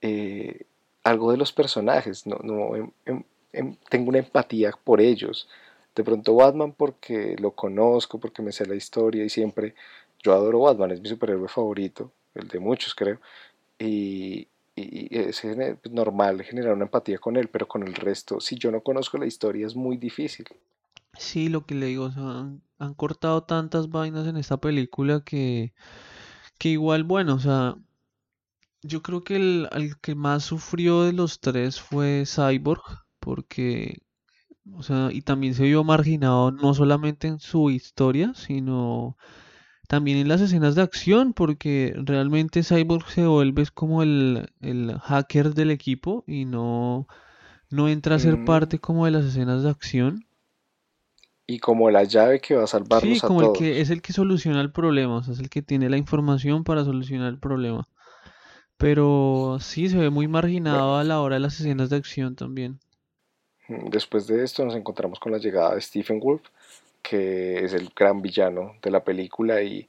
[0.00, 0.62] eh,
[1.04, 5.46] algo de los personajes, no, no em, em, em, tengo una empatía por ellos.
[5.94, 9.74] De pronto Batman porque lo conozco, porque me sé la historia y siempre
[10.22, 13.20] yo adoro Batman, es mi superhéroe favorito, el de muchos creo,
[13.78, 15.42] y, es
[15.90, 19.26] normal generar una empatía con él, pero con el resto, si yo no conozco la
[19.26, 20.46] historia es muy difícil.
[21.18, 25.74] Sí, lo que le digo, han cortado tantas vainas en esta película que
[26.62, 27.76] que igual, bueno, o sea,
[28.82, 29.68] yo creo que el,
[30.00, 32.82] que más sufrió de los tres fue Cyborg,
[33.18, 33.98] porque,
[34.74, 39.16] o sea, y también se vio marginado no solamente en su historia, sino
[39.88, 44.48] también en las escenas de acción, porque realmente Cyborg se vuelve como el,
[45.02, 47.06] hacker del equipo y no,
[47.70, 48.44] no entra a ser mm.
[48.44, 50.26] parte como de las escenas de acción
[51.46, 54.12] y como la llave que va a salvarnos sí, como el que es el que
[54.12, 57.88] soluciona el problema, o sea, es el que tiene la información para solucionar el problema.
[58.78, 62.80] Pero sí, se ve muy marginado a la hora de las escenas de acción también.
[63.72, 66.42] Mm, después de esto nos encontramos con la llegada de Stephen Wolf,
[67.02, 69.88] que es el gran villano de la película y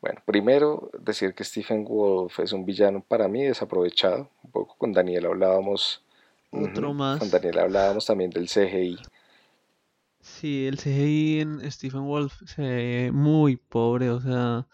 [0.00, 4.30] bueno, primero decir que Stephen Wolf es un villano para mí desaprovechado.
[4.42, 6.02] Un poco con Daniel hablábamos.
[6.50, 7.18] Otro más.
[7.18, 8.98] Con Daniel hablábamos también del CGI.
[10.20, 14.66] Sí, el CGI en Stephen Wolf se ve muy pobre, o sea,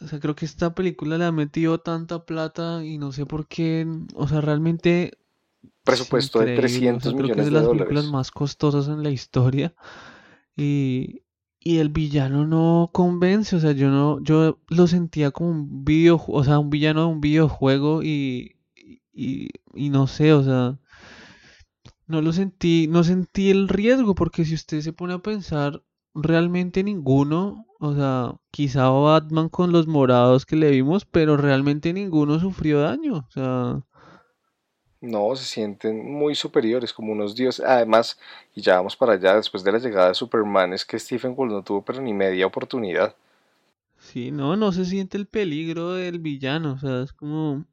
[0.00, 3.46] o sea, creo que esta película le ha metido tanta plata y no sé por
[3.46, 5.18] qué, o sea, realmente
[5.84, 9.74] presupuesto de 300 millones creo que es de, las películas más costosas en la historia
[10.56, 11.22] y,
[11.58, 16.38] y el villano no convence, o sea, yo no yo lo sentía como un videojuego,
[16.38, 18.56] o sea, un villano de un videojuego y,
[19.12, 20.78] y, y no sé, o sea,
[22.06, 25.82] no lo sentí, no sentí el riesgo, porque si usted se pone a pensar,
[26.14, 32.38] realmente ninguno, o sea, quizá Batman con los morados que le vimos, pero realmente ninguno
[32.38, 33.82] sufrió daño, o sea...
[35.02, 37.64] No, se sienten muy superiores, como unos dioses.
[37.64, 38.18] Además,
[38.54, 41.52] y ya vamos para allá, después de la llegada de Superman, es que Stephen Wolf
[41.52, 43.14] no tuvo pero ni media oportunidad.
[43.98, 47.64] Sí, no, no se siente el peligro del villano, o sea, es como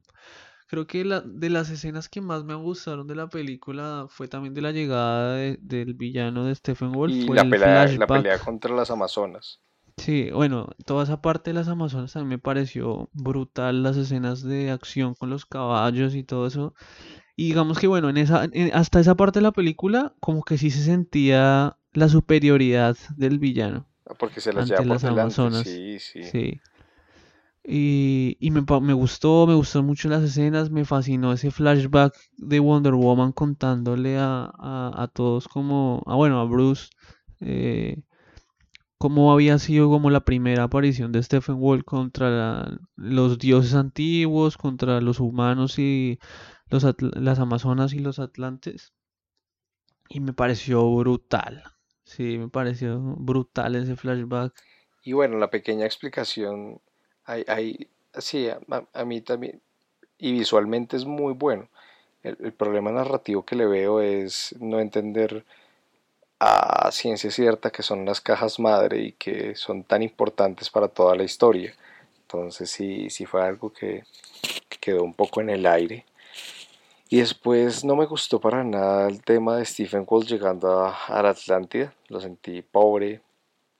[0.70, 4.54] Creo que la, de las escenas que más me gustaron de la película fue también
[4.54, 7.12] de la llegada del villano de Stephen Wolf.
[7.12, 9.58] Y la, pelea, la pelea contra las Amazonas.
[9.96, 14.70] Sí, bueno, toda esa parte de las Amazonas también me pareció brutal, las escenas de
[14.70, 16.72] acción con los caballos y todo eso.
[17.36, 20.70] Y digamos que bueno, en esa, hasta esa parte de la película, como que sí
[20.70, 23.86] se sentía la superioridad del villano.
[24.18, 25.62] Porque se las lleva por las Amazonas.
[25.62, 26.24] Sí, sí.
[26.24, 26.60] sí.
[27.62, 32.58] Y, y me, me, gustó, me gustó mucho las escenas, me fascinó ese flashback de
[32.58, 36.88] Wonder Woman contándole a, a, todos como, a, bueno, a Bruce,
[37.40, 38.02] eh,
[38.96, 45.00] cómo había sido como la primera aparición de Stephen Wolf contra los dioses antiguos, contra
[45.00, 46.18] los humanos y
[46.70, 48.92] los las amazonas y los atlantes.
[50.08, 51.62] Y me pareció brutal,
[52.04, 54.54] sí, me pareció brutal ese flashback.
[55.02, 56.80] Y bueno, la pequeña explicación
[57.24, 59.60] hay, sí, a, mí también,
[60.18, 61.68] y visualmente es muy bueno.
[62.22, 65.44] El, problema narrativo que le veo es no entender
[66.38, 71.14] a ciencia cierta que son las cajas madre y que son tan importantes para toda
[71.16, 71.74] la historia.
[72.22, 74.04] Entonces sí, sí fue algo que,
[74.80, 76.04] quedó un poco en el aire.
[77.12, 81.20] Y después no me gustó para nada el tema de Stephen Wolf llegando a, a,
[81.20, 81.92] la Atlántida.
[82.06, 83.20] Lo sentí pobre,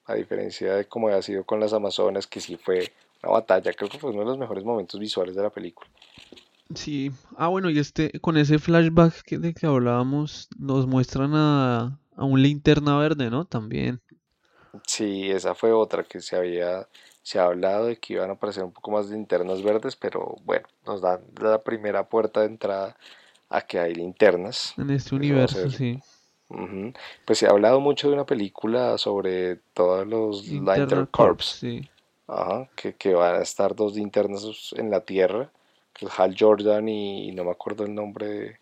[0.06, 3.72] a diferencia de como había sido con las Amazonas, que sí fue una batalla.
[3.72, 5.88] Creo que fue uno de los mejores momentos visuales de la película.
[6.74, 12.00] Sí, ah bueno, y este, con ese flashback que, de que hablábamos, nos muestran a,
[12.16, 13.44] a un linterna verde, ¿no?
[13.44, 14.00] También.
[14.86, 16.88] Sí, esa fue otra que se había,
[17.22, 20.34] se ha hablado de que iban a aparecer un poco más de linternas verdes, pero
[20.44, 22.96] bueno, nos da la primera puerta de entrada
[23.50, 24.74] a que hay linternas.
[24.78, 26.00] En este universo, sí.
[27.24, 31.44] Pues se ha hablado mucho de una película sobre todos los Lantern Corps.
[31.44, 31.88] Sí.
[32.26, 35.50] Ajá, que, que, van a estar dos linternas en la Tierra,
[36.00, 38.60] es Hal Jordan y, no me acuerdo el nombre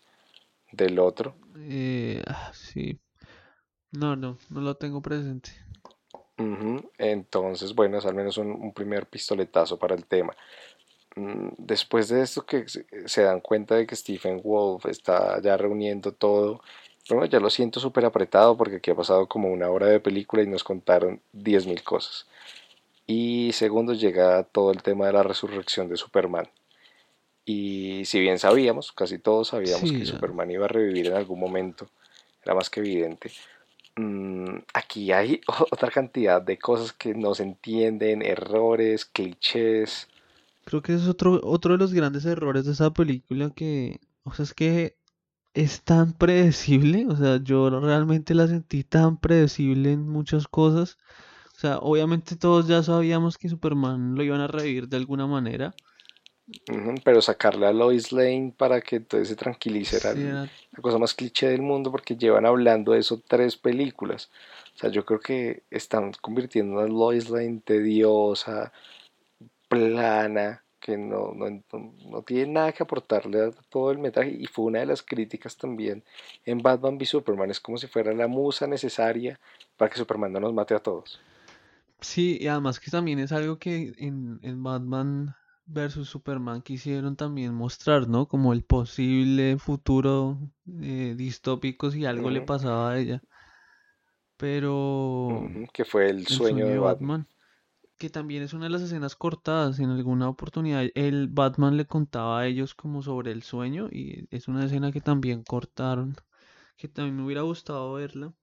[0.71, 1.35] del otro.
[1.57, 2.99] Eh, ah, sí.
[3.91, 5.51] No, no, no lo tengo presente.
[6.97, 10.33] Entonces, bueno, es al menos un, primer pistoletazo para el tema.
[11.15, 16.11] Mm, después de esto que se dan cuenta de que Stephen Wolf está ya reuniendo
[16.11, 16.61] todo,
[17.09, 20.43] bueno, ya lo siento súper apretado porque aquí ha pasado como una hora de película
[20.43, 22.27] y nos contaron 10.000 cosas.
[23.07, 26.47] Y segundo llega todo el tema de la resurrección de Superman.
[27.45, 31.89] Y si bien sabíamos, casi todos sabíamos que Superman iba a revivir en algún momento,
[32.43, 33.31] era más que evidente.
[33.95, 35.41] Mm, aquí hay
[35.71, 40.07] otra cantidad de cosas que no se entienden, errores, clichés.
[40.69, 44.43] Creo que es otro, otro de los grandes errores de esa película que, o sea,
[44.43, 44.97] es que
[45.55, 50.99] es tan predecible, o sea, yo realmente la sentí tan predecible en muchas cosas.
[51.55, 55.73] O sea, obviamente todos ya sabíamos que Superman lo iban a revivir de alguna manera.
[57.03, 60.49] pero sacarle a Lois Lane para que entonces se tranquilice era la
[60.83, 64.29] cosa más cliché del mundo porque llevan hablando de eso tres películas.
[64.75, 68.71] O sea, yo creo que están convirtiendo a Lois Lane tediosa,
[69.69, 71.63] plana, que no, no,
[72.09, 75.55] no, tiene nada que aportarle a todo el metraje y fue una de las críticas
[75.57, 76.03] también
[76.45, 79.39] en Batman v Superman, es como si fuera la musa necesaria
[79.77, 81.21] para que Superman no nos mate a todos.
[82.01, 88.07] Sí, y además que también es algo que en, Batman versus Superman quisieron también mostrar,
[88.07, 88.27] ¿no?
[88.27, 90.39] Como el posible futuro
[90.81, 93.21] eh, distópico si algo le pasaba a ella.
[94.37, 95.45] Pero...
[95.73, 97.27] que fue el, sueño, de Batman
[97.99, 99.79] que también es una de las escenas cortadas.
[99.79, 104.47] En alguna oportunidad el Batman le contaba a ellos como sobre el sueño y es
[104.47, 106.15] una escena que también cortaron,
[106.77, 108.33] que también me hubiera gustado verla.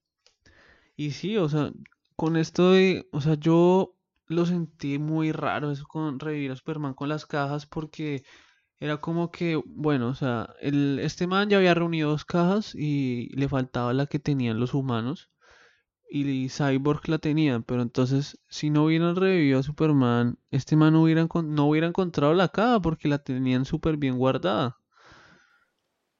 [0.96, 1.72] Y sí, o sea,
[2.16, 3.94] con esto de, o sea, yo
[4.26, 8.24] lo sentí muy raro eso con revivir a Superman con las cajas porque
[8.80, 13.30] era como que, bueno, o sea, el, este man ya había reunido dos cajas y
[13.36, 15.30] le faltaba la que tenían los humanos
[16.08, 21.02] y Cyborg la tenían, pero entonces si no hubieran revivido a Superman, este man no
[21.02, 24.78] hubiera, no hubiera encontrado la caja porque la tenían súper bien guardada.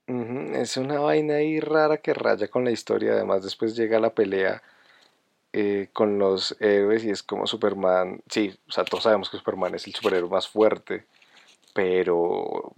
[0.06, 4.62] Es una vaina ahí rara que raya con la historia, además después llega la pelea
[5.52, 9.74] eh, con los héroes y es como Superman, sí, o sea, todos sabemos que Superman
[9.74, 11.06] es el superhéroe más fuerte,
[11.74, 12.74] pero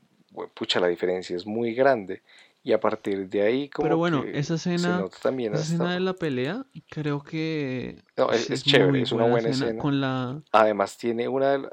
[0.55, 2.23] pucha, la diferencia es muy grande
[2.68, 6.12] y a partir de ahí como Pero bueno, esa escena, también esa escena de la
[6.12, 9.81] pelea creo que no, es, chévere, es una buena escena.
[9.81, 10.42] Con la...
[10.52, 11.66] Además tiene una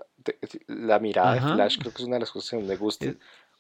[0.68, 3.08] la mirada de Flash creo que es una de las cosas que me gusta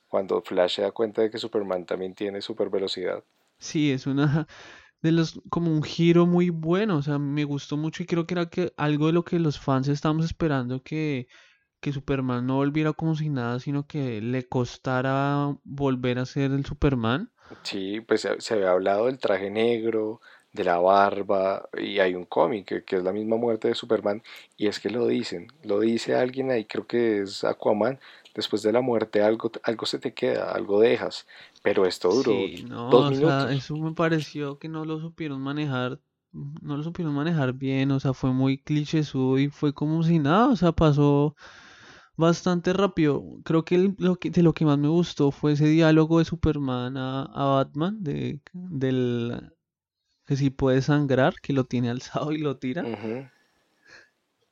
[0.08, 3.22] cuando Flash se da cuenta de que Superman también tiene super velocidad.
[3.58, 4.48] Sí, es una
[5.02, 8.34] de los como un giro muy bueno, o sea, me gustó mucho y creo que
[8.36, 11.28] era que algo de lo que los fans estamos esperando que
[11.86, 16.66] que Superman no volviera como si nada, sino que le costara volver a ser el
[16.66, 17.30] Superman.
[17.62, 20.20] Sí, pues se, había hablado del traje negro,
[20.52, 24.24] de la barba, y hay un cómic que, es la misma muerte de Superman,
[24.58, 28.00] y es que lo dicen, lo dice alguien ahí, creo que es Aquaman,
[28.34, 31.28] después de la muerte algo, algo se te queda, algo dejas,
[31.62, 32.34] pero esto duró
[32.90, 33.52] dos minutos.
[33.52, 36.00] eso me pareció que no lo supieron manejar
[36.34, 40.50] no lo supieron manejar bien, o sea, fue muy clichésudo y fue como si nada,
[40.50, 41.36] o sea, pasó
[42.18, 43.24] bastante rápido.
[43.44, 46.98] Creo que, lo que de lo que más me gustó fue ese diálogo de Superman
[46.98, 49.54] a, Batman, de, del
[50.26, 52.86] que si puede sangrar, que lo tiene alzado y lo tira.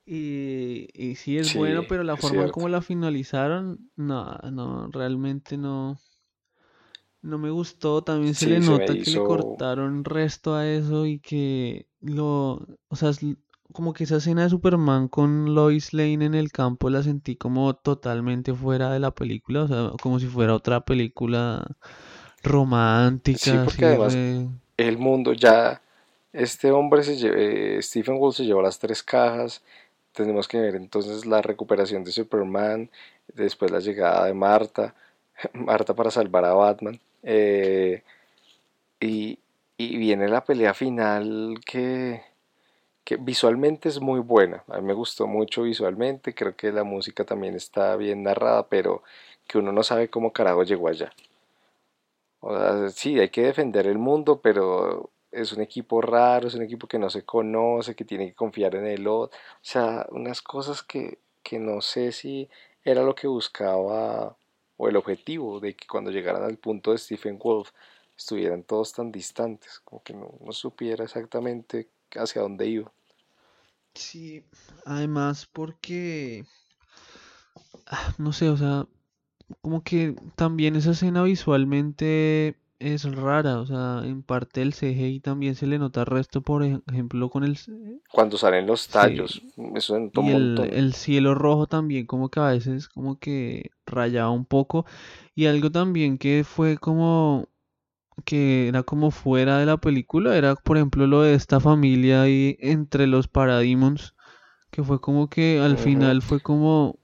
[0.05, 5.97] Y, y sí es bueno, pero la forma como la finalizaron, no, no, realmente no,
[7.21, 8.03] no me gustó.
[8.03, 13.11] También se le nota que le cortaron resto a eso y que lo, o sea,
[13.71, 17.73] como que esa escena de Superman con Lois Lane en el campo la sentí como
[17.75, 21.65] totalmente fuera de la película, o sea, como si fuera otra película
[22.43, 23.39] romántica.
[23.39, 24.15] Sí, porque además
[24.77, 25.81] el mundo ya,
[26.33, 29.63] este hombre se eh, Stephen Wolf se llevó las tres cajas,
[30.13, 32.89] tenemos que ver entonces la recuperación de Superman,
[33.33, 34.93] después la llegada de Marta,
[35.53, 38.03] Marta para salvar a Batman, eh,
[38.99, 39.39] y,
[39.77, 42.32] y viene la pelea final que
[43.03, 47.25] que visualmente es muy buena, a mí me gustó mucho visualmente, creo que la música
[47.25, 49.03] también está bien narrada, pero
[49.47, 51.11] que uno no sabe cómo carajo llegó allá.
[52.39, 56.61] O sea, sí, hay que defender el mundo, pero es un equipo raro, es un
[56.61, 60.41] equipo que no se conoce, que tiene que confiar en el otro, o sea, unas
[60.41, 62.49] cosas que, que no sé si
[62.83, 64.37] era lo que buscaba
[64.77, 67.71] o el objetivo de que cuando llegaran al punto de Stephen Wolf
[68.17, 72.91] estuvieran todos tan distantes, como que no, no supiera exactamente hacia dónde iba.
[73.93, 74.43] Sí,
[74.85, 76.45] además porque,
[77.87, 78.87] ah, no sé, o sea,
[79.61, 85.55] como que también esa escena visualmente es rara, o sea, en parte el CGI también
[85.55, 87.57] se le nota resto, por ejemplo, con el...
[88.11, 89.41] Cuando salen los tallos,
[89.75, 93.71] eso en todo y el, el, cielo rojo también como que a veces como que
[93.85, 94.85] rayaba un poco,
[95.33, 97.47] y algo también que fue como
[98.25, 102.57] que era como fuera de la película, era por ejemplo lo de esta familia ahí
[102.59, 104.13] entre los Parademons,
[104.71, 106.97] que fue como que al final fue como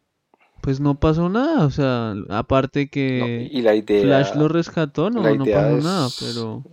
[0.62, 5.22] pues no pasó nada, o sea, aparte que y la idea, Flash lo rescató, no,
[5.22, 6.64] no pasó nada, pero...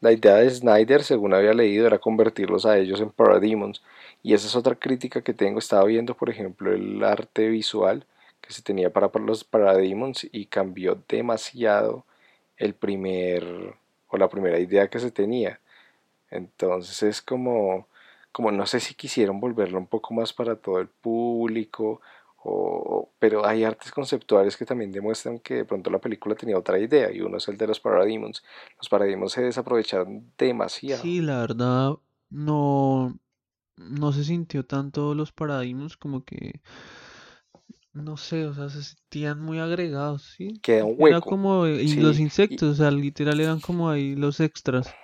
[0.00, 3.82] La idea de Snyder, según había leído, era convertirlos a ellos en Parademons.
[4.22, 5.58] Y esa es otra crítica que tengo.
[5.58, 8.06] Estaba viendo, por ejemplo, el arte visual
[8.40, 12.06] que se tenía para los Parademons y cambió demasiado
[12.60, 13.74] el primer
[14.08, 15.58] o la primera idea que se tenía.
[16.30, 17.88] Entonces es como,
[18.30, 22.00] como no sé si quisieron volverlo un poco más para todo el público
[23.18, 27.12] pero hay artes conceptuales que también demuestran que de pronto la película tenía otra idea
[27.12, 28.42] y uno es el de los Parademons.
[28.78, 31.02] Los Parademons se desaprovecharon demasiado.
[31.02, 31.92] Sí, la verdad
[32.30, 33.18] no,
[33.76, 36.60] no se sintió tanto los Parademons como que
[37.92, 40.58] no sé, o sea, se sentían muy agregados, ¿sí?
[40.62, 41.08] Queda un hueco.
[41.08, 44.94] Era como y los insectos, o sea, literal eran como ahí los extras.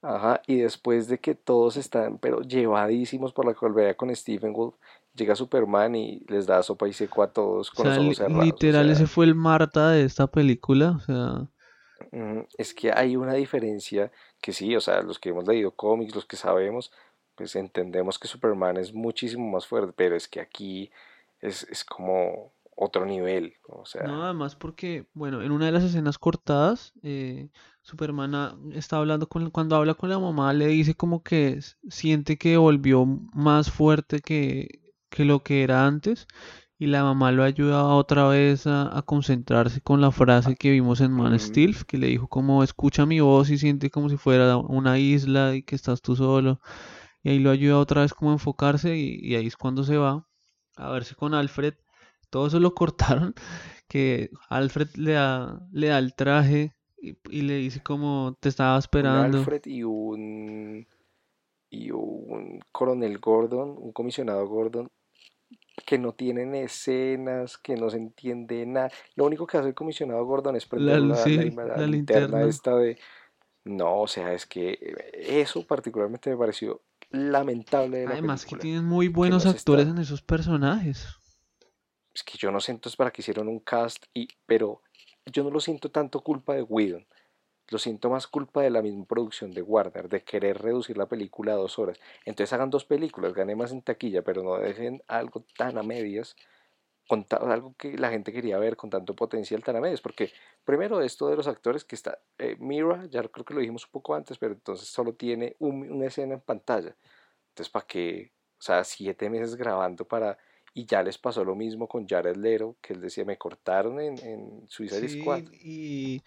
[0.00, 4.74] Ajá, y después de que todos están, pero llevadísimos por la colvera con Stephen Wolf,
[5.14, 8.44] llega Superman y les da sopa y seco a todos con los ojos cerrados.
[8.44, 11.48] Literal, ese fue el Marta de esta película, o sea...
[12.58, 16.26] Es que hay una diferencia que sí, o sea, los que hemos leído cómics, los
[16.26, 16.90] que sabemos,
[17.36, 20.90] pues entendemos que Superman es muchísimo más fuerte, pero es que aquí
[21.42, 24.04] es, es como otro nivel, o sea...
[24.04, 27.50] No, además porque, bueno, en una de las escenas cortadas, eh,
[27.82, 32.56] Superman está hablando con, cuando habla con la mamá, le dice como que siente que
[32.56, 34.80] volvió más fuerte que,
[35.10, 36.26] que lo que era antes
[36.82, 41.12] y la mamá lo ayuda otra vez a, concentrarse con la frase que vimos en
[41.12, 44.98] Man Steel, que le dijo como escucha mi voz y siente como si fuera una
[44.98, 46.60] isla y que estás tú solo.
[47.22, 50.26] Y ahí lo ayuda otra vez como a enfocarse y, ahí es cuando se va
[50.76, 51.74] a verse con Alfred.
[52.30, 53.34] Todo eso lo cortaron,
[53.88, 59.38] que Alfred le da, le da el traje y, le dice como te estaba esperando.
[59.38, 60.86] Alfred y un,
[61.68, 64.90] y un coronel Gordon, un comisionado Gordon,
[65.84, 68.90] que no tienen escenas, que no se entiende nada.
[69.16, 72.98] Lo único que hace el comisionado Gordon es prender la, linterna, esta de...
[73.64, 74.78] No, o sea, es que
[75.14, 76.82] eso particularmente me pareció
[77.12, 78.06] lamentable.
[78.06, 81.06] Además que tienen muy buenos actores en esos personajes.
[82.14, 84.82] Es que yo no siento es para que hicieron un cast, y, pero
[85.26, 87.06] yo no lo siento tanto culpa de Whedon.
[87.68, 91.52] Lo siento más culpa de la misma producción de Warner, de querer reducir la película
[91.52, 91.98] a dos horas.
[92.26, 96.36] Entonces hagan dos películas, ganen más en taquilla, pero no dejen algo tan a medias,
[97.08, 100.00] con algo que la gente quería ver con tanto potencial tan a medias.
[100.00, 100.32] Porque
[100.64, 103.90] primero esto de los actores que está, eh, Mira, ya creo que lo dijimos un
[103.90, 106.96] poco antes, pero entonces solo tiene una escena en pantalla.
[107.48, 108.32] Entonces, ¿para qué?
[108.58, 110.38] O sea, siete meses grabando para
[110.74, 114.18] y ya les pasó lo mismo con Jared Lero, que él decía, me cortaron en,
[114.18, 115.44] en Suicide sí, Squad.
[115.52, 116.22] Y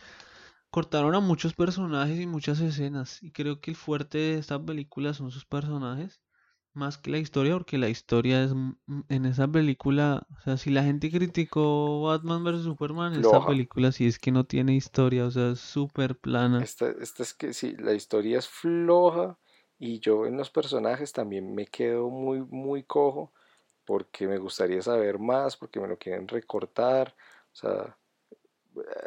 [0.69, 3.23] cortaron a muchos personajes y muchas escenas.
[3.23, 6.21] Y creo que el fuerte de esta película son sus personajes,
[6.75, 8.51] más que la historia, porque la historia es
[9.09, 14.05] en esa película, o sea, si la gente criticó Batman vs Superman, esta película sí
[14.05, 16.63] es que no tiene historia, o sea, es súper plana.
[16.63, 19.37] Esta, esta es que sí, la historia es floja
[19.79, 23.31] y yo en los personajes también me quedo muy, muy cojo
[23.85, 27.15] porque me gustaría saber más, porque me lo quieren recortar,
[27.53, 27.97] o sea,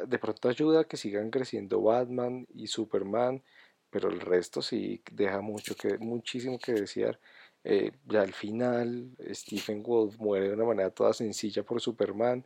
[0.07, 3.43] de pronto ayuda a que sigan creciendo Batman y Superman,
[3.91, 7.19] pero el resto sí deja mucho que, muchísimo que desear.
[7.65, 12.45] Eh, ya al final, Stephen Wolf muere de una manera toda sencilla por Superman.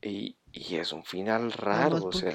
[0.00, 2.34] Y, es un final raro, o sea,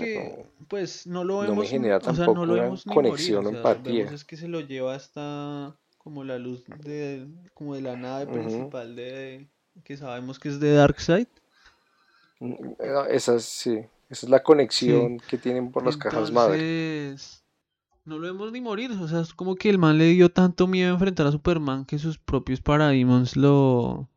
[0.68, 4.06] pues no lo vemos, me genera tampoco una conexión o empatía.
[4.06, 8.96] es que se lo lleva hasta como la luz de como de la nave principal
[8.96, 9.48] de
[9.84, 11.28] que sabemos que es de Darkseid.
[12.40, 12.74] Mm,
[13.10, 17.16] esa sí, esa es la conexión que tienen por las cajas madre.
[18.08, 20.66] No lo vemos ni morir, o sea, es como que el man le dio tanto
[20.66, 24.10] miedo a enfrentar a Superman que sus propios Parademons lo,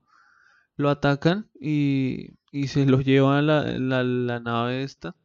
[0.76, 5.16] lo atacan y, y se lo llevan a la, la, la nave esta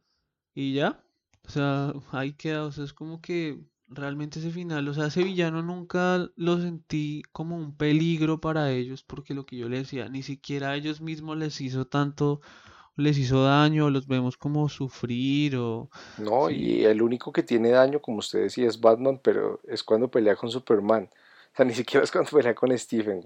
[0.54, 1.00] y ya,
[1.46, 5.22] o sea, ahí queda, o sea, es como que realmente ese final, o sea, ese
[5.22, 10.08] villano nunca lo sentí como un peligro para ellos porque lo que yo le decía,
[10.08, 12.40] ni siquiera a ellos mismos les hizo tanto
[12.96, 15.88] les hizo daño, los vemos como sufrir o...
[16.18, 20.08] No, y el único que tiene daño, como usted decía, es Batman, pero es cuando
[20.08, 21.10] pelea con Superman.
[21.52, 23.22] O sea, ni siquiera es cuando pelea con Stephen.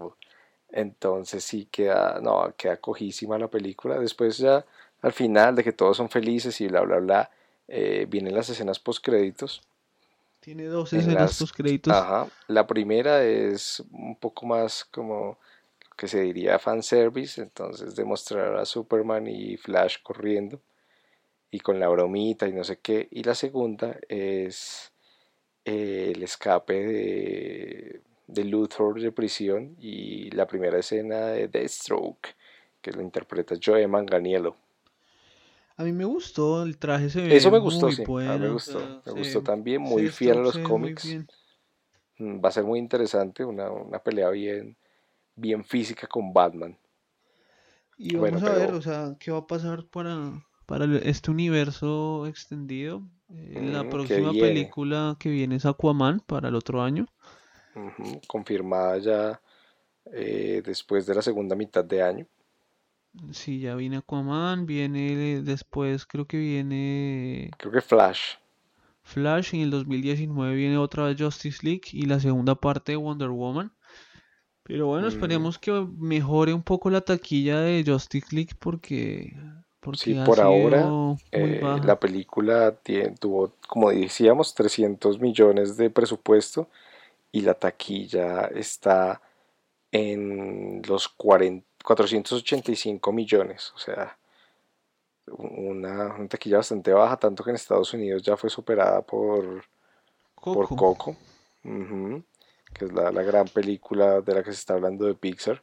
[0.73, 3.99] Entonces sí queda, no, queda cojísima la película.
[3.99, 4.65] Después ya,
[5.03, 7.31] al final, de que todos son felices y bla, bla, bla,
[7.69, 9.63] eh, vienen las escenas post créditos.
[10.41, 11.95] Tiene dos escenas post créditos.
[11.95, 12.27] Ajá.
[12.49, 15.39] La primera es un poco más como
[16.01, 20.63] que se diría fanservice, entonces demostrar a Superman y Flash corriendo
[21.51, 23.07] y con la bromita y no sé qué.
[23.11, 24.95] Y la segunda es
[25.67, 32.35] eh, el escape de, de Luthor de prisión y la primera escena de Deathstroke,
[32.81, 34.57] que lo interpreta Joe Manganiello.
[35.77, 38.05] A mí me gustó, el traje se ve Eso me gustó, sí.
[38.07, 39.03] me gustó.
[39.05, 41.15] me gustó también, muy fiel a los cómics.
[42.17, 44.79] Mm, va a ser muy interesante, una, una pelea bien,
[45.41, 46.77] bien física con Batman.
[47.97, 50.33] Y vamos a ver, o sea, qué va a pasar para,
[50.67, 53.03] para este universo extendido.
[53.29, 57.07] Eh, la mm, próxima película que viene es Aquaman para el otro año.
[58.27, 59.41] confirmada ya
[60.13, 62.27] eh, después de la segunda mitad de año.
[63.33, 67.51] Sí, ya viene Aquaman, viene después, creo que viene...
[67.59, 68.37] Creo que Flash.
[69.03, 72.97] Flash, y en el 2019 viene otra vez Justice League y la segunda parte de
[72.97, 73.73] Wonder Woman.
[74.71, 75.11] Pero bueno, mm.
[75.11, 79.37] esperemos que mejore un poco la taquilla de Justice League porque...
[79.81, 80.89] porque sí, por ahora
[81.33, 82.79] eh, la película
[83.19, 86.69] tuvo, como decíamos, 300 millones de presupuesto
[87.33, 89.21] y la taquilla está
[89.91, 93.73] en los 40, 485 millones.
[93.75, 94.17] O sea,
[95.33, 99.65] una, taquilla bastante baja, tanto que en Estados Unidos ya fue superada por
[100.37, 100.55] Coco.
[100.55, 101.17] Por Coco
[102.81, 105.63] que es la, gran película de la que se está hablando de Pixar.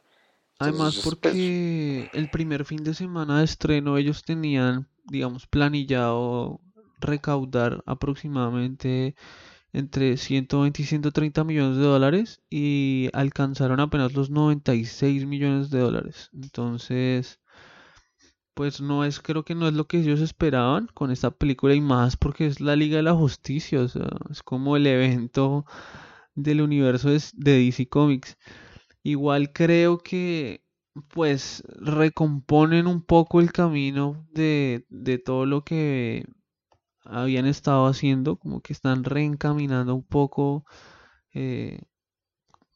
[0.60, 6.60] Además, pues, porque el primer fin de semana de estreno ellos tenían, digamos, planillado
[7.00, 9.16] recaudar aproximadamente
[9.72, 16.30] entre 120 y 130 millones de dólares y alcanzaron apenas los 96 millones de dólares.
[16.32, 17.40] Entonces,
[18.54, 21.80] pues no es, creo que no es lo que ellos esperaban con esta película y
[21.80, 25.64] más porque es la Liga de la Justicia, o sea, es como el evento
[26.42, 28.36] del universo de DC Comics.
[29.02, 30.62] Igual creo que
[31.08, 36.24] pues recomponen un poco el camino de, de todo lo que
[37.04, 40.64] habían estado haciendo, como que están reencaminando un poco,
[41.32, 41.80] eh,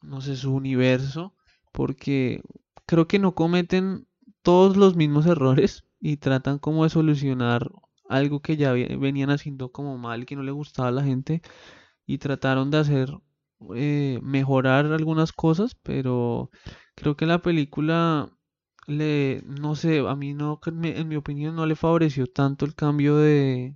[0.01, 1.35] no sé, su universo,
[1.71, 2.41] porque
[2.85, 4.07] creo que no cometen
[4.41, 7.71] todos los mismos errores y tratan como de solucionar
[8.09, 11.41] algo que ya venían haciendo como mal, que no le gustaba a la gente,
[12.05, 13.17] y trataron de hacer
[13.75, 16.49] eh, mejorar algunas cosas, pero
[16.95, 18.29] creo que la película
[18.87, 23.17] le, no sé, a mí no, en mi opinión no le favoreció tanto el cambio
[23.17, 23.75] de,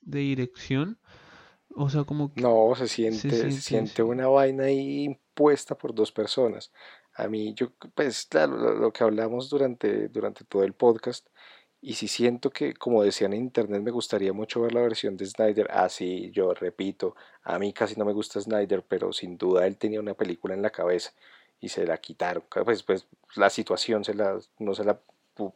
[0.00, 0.98] de dirección.
[1.74, 6.12] O sea, como que No, se siente, se siente, una vaina ahí impuesta por dos
[6.12, 6.70] personas.
[7.14, 11.26] A mí, yo, pues claro, lo, que hablamos durante, durante todo el podcast,
[11.84, 15.26] y si siento que, como decían en internet, me gustaría mucho ver la versión de
[15.26, 15.66] Snyder.
[15.70, 19.76] Ah, sí, yo repito, a mí casi no me gusta Snyder, pero sin duda él
[19.76, 21.12] tenía una película en la cabeza
[21.60, 22.44] y se la quitaron.
[22.64, 25.00] Pues, pues la situación se la, no se la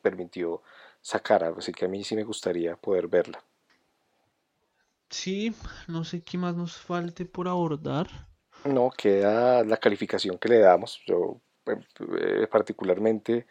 [0.03, 0.63] permitió
[1.01, 3.41] sacar, así que a mí sí me gustaría poder verla.
[5.09, 5.55] Sí,
[5.87, 8.09] no sé qué más nos falte por abordar.
[8.65, 11.01] No, queda la calificación que le damos.
[11.07, 13.47] Yo eh, particularmente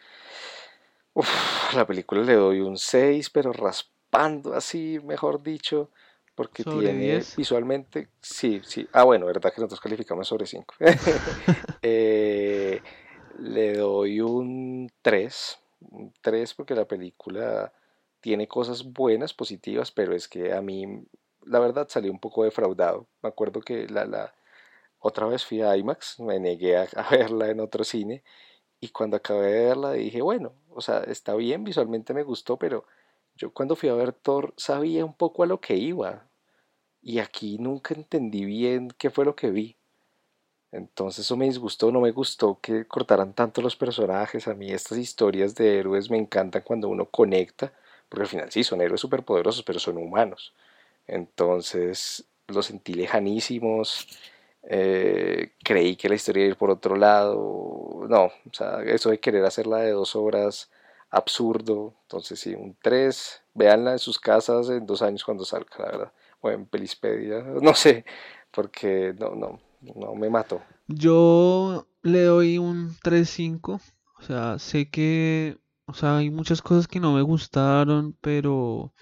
[1.73, 5.89] la película le doy un 6, pero raspando así, mejor dicho,
[6.35, 8.87] porque tiene visualmente, sí, sí.
[8.91, 10.75] Ah, bueno, verdad que nosotros calificamos sobre 5.
[11.87, 12.81] Eh,
[13.37, 15.59] le doy un 3,
[15.91, 17.71] un 3 porque la película
[18.21, 21.03] tiene cosas buenas, positivas, pero es que a mí,
[21.43, 23.05] la verdad, salí un poco defraudado.
[23.21, 24.33] Me acuerdo que la, la
[24.97, 28.23] otra vez fui a IMAX, me negué a verla en otro cine
[28.85, 32.85] y cuando acabé de verla dije, bueno, o sea, está bien, visualmente me gustó, pero
[33.35, 36.27] yo cuando fui a ver Thor sabía un poco a lo que iba.
[37.01, 39.75] Y aquí nunca entendí bien qué fue lo que vi.
[40.71, 44.47] Entonces eso me disgustó, no me gustó que cortaran tanto los personajes.
[44.47, 47.73] A mí estas historias de héroes me encantan cuando uno conecta,
[48.09, 50.53] porque al final sí, son héroes superpoderosos, pero son humanos.
[51.07, 54.07] Entonces los sentí lejanísimos
[54.67, 58.05] eh, creí que la historia iba a ir por otro lado.
[58.09, 60.71] No, o sea, eso de querer hacerla de dos horas,
[61.09, 61.93] absurdo.
[62.03, 63.41] Entonces, sí, un 3.
[63.53, 66.13] Véanla en sus casas en dos años cuando salga, la verdad.
[66.41, 68.05] O en Pelispedia, no sé,
[68.51, 69.59] porque no, no,
[69.95, 70.61] no me mato.
[70.87, 73.79] Yo le doy un 3-5.
[74.17, 75.57] O sea, sé que
[75.87, 78.93] O sea, hay muchas cosas que no me gustaron, pero...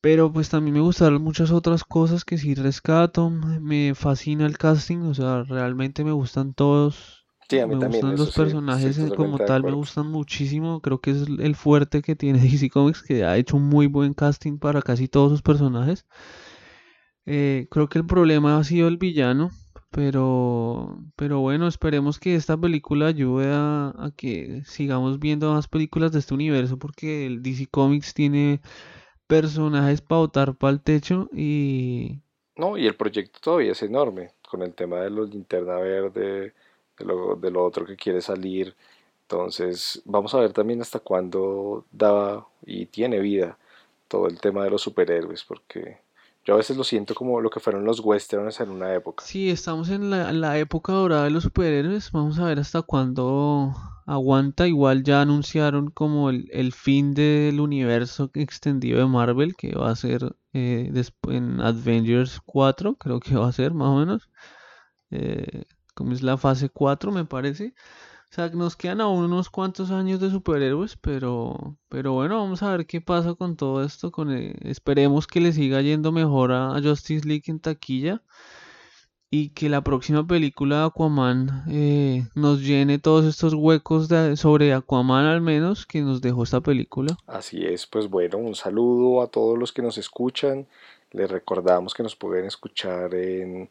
[0.00, 3.28] Pero pues también me gustaron muchas otras cosas que sí rescato.
[3.30, 7.26] Me fascina el casting, o sea, realmente me gustan todos.
[7.50, 10.80] Sí, a mí me también, gustan los personajes como tal, me gustan muchísimo.
[10.80, 14.14] Creo que es el fuerte que tiene DC Comics, que ha hecho un muy buen
[14.14, 16.06] casting para casi todos sus personajes.
[17.26, 19.50] Eh, creo que el problema ha sido el villano,
[19.90, 26.12] pero, pero bueno, esperemos que esta película ayude a, a que sigamos viendo más películas
[26.12, 28.60] de este universo, porque el DC Comics tiene
[29.30, 32.18] personajes para botar para el techo y...
[32.56, 36.52] No, y el proyecto todavía es enorme, con el tema de los linterna verde,
[36.98, 38.74] de lo, de lo otro que quiere salir.
[39.22, 43.56] Entonces, vamos a ver también hasta cuándo da y tiene vida
[44.08, 45.98] todo el tema de los superhéroes, porque
[46.44, 49.24] yo a veces lo siento como lo que fueron los westerns en una época.
[49.24, 52.10] Sí, estamos en la, época dorada de los superhéroes.
[52.12, 53.74] Vamos a ver hasta cuándo
[54.06, 54.66] aguanta.
[54.66, 60.34] Igual ya anunciaron como el, fin del universo extendido de Marvel, que va a ser
[60.54, 60.90] eh,
[61.28, 64.30] en Avengers 4, creo que va a ser más o menos.
[65.10, 65.64] Eh,
[65.94, 67.74] como es la fase 4, me parece.
[68.30, 72.70] O sea, nos quedan aún unos cuantos años de superhéroes, pero, pero bueno, vamos a
[72.70, 74.12] ver qué pasa con todo esto.
[74.12, 78.22] Con esperemos que le siga yendo mejor a, Justice League en taquilla
[79.30, 85.26] y que la próxima película de Aquaman eh, nos llene todos estos huecos sobre Aquaman
[85.26, 87.16] al menos que nos dejó esta película.
[87.26, 90.68] Así es, pues bueno, un saludo a todos los que nos escuchan.
[91.10, 93.68] Les recordamos que nos pueden escuchar en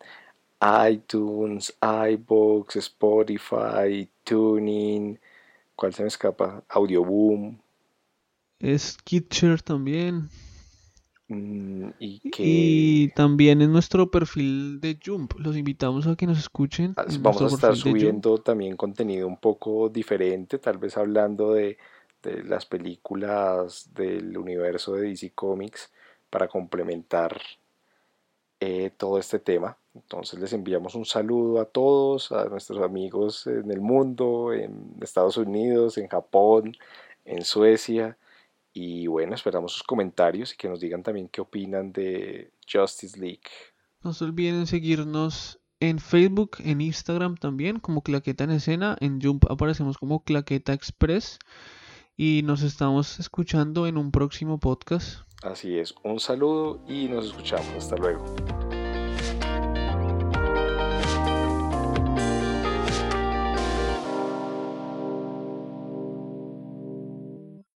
[0.62, 5.20] iTunes, iBox, Spotify, Tuning,
[5.76, 6.64] ¿cuál se me escapa?
[6.70, 7.58] Audioboom.
[8.60, 10.30] Es Kitcher también.
[11.30, 15.34] Mm, y, y, también en nuestro perfil de Jump.
[15.40, 16.94] Los invitamos a que nos escuchen.
[16.96, 21.78] Ah, vamos a estar subiendo también contenido un poco diferente, tal vez hablando de,
[22.22, 25.92] de las películas del universo de DC Comics
[26.30, 27.42] para complementar
[28.60, 29.78] eh, todo este tema.
[29.96, 35.38] Entonces les enviamos un saludo a todos, a nuestros amigos en el mundo, en Estados
[35.38, 36.76] Unidos, en Japón,
[37.26, 38.18] en Suecia.
[38.74, 43.50] Y bueno, esperamos sus comentarios y que nos digan también qué opinan de Justice League.
[44.04, 48.98] No se olviden seguirnos en Facebook, en Instagram también, como Claqueta en Escena.
[49.00, 51.40] En Jump aparecemos como Claqueta Express.
[52.16, 55.22] Y nos estamos escuchando en un próximo podcast.
[55.42, 57.70] Así es, un saludo y nos escuchamos.
[57.78, 58.26] Hasta luego.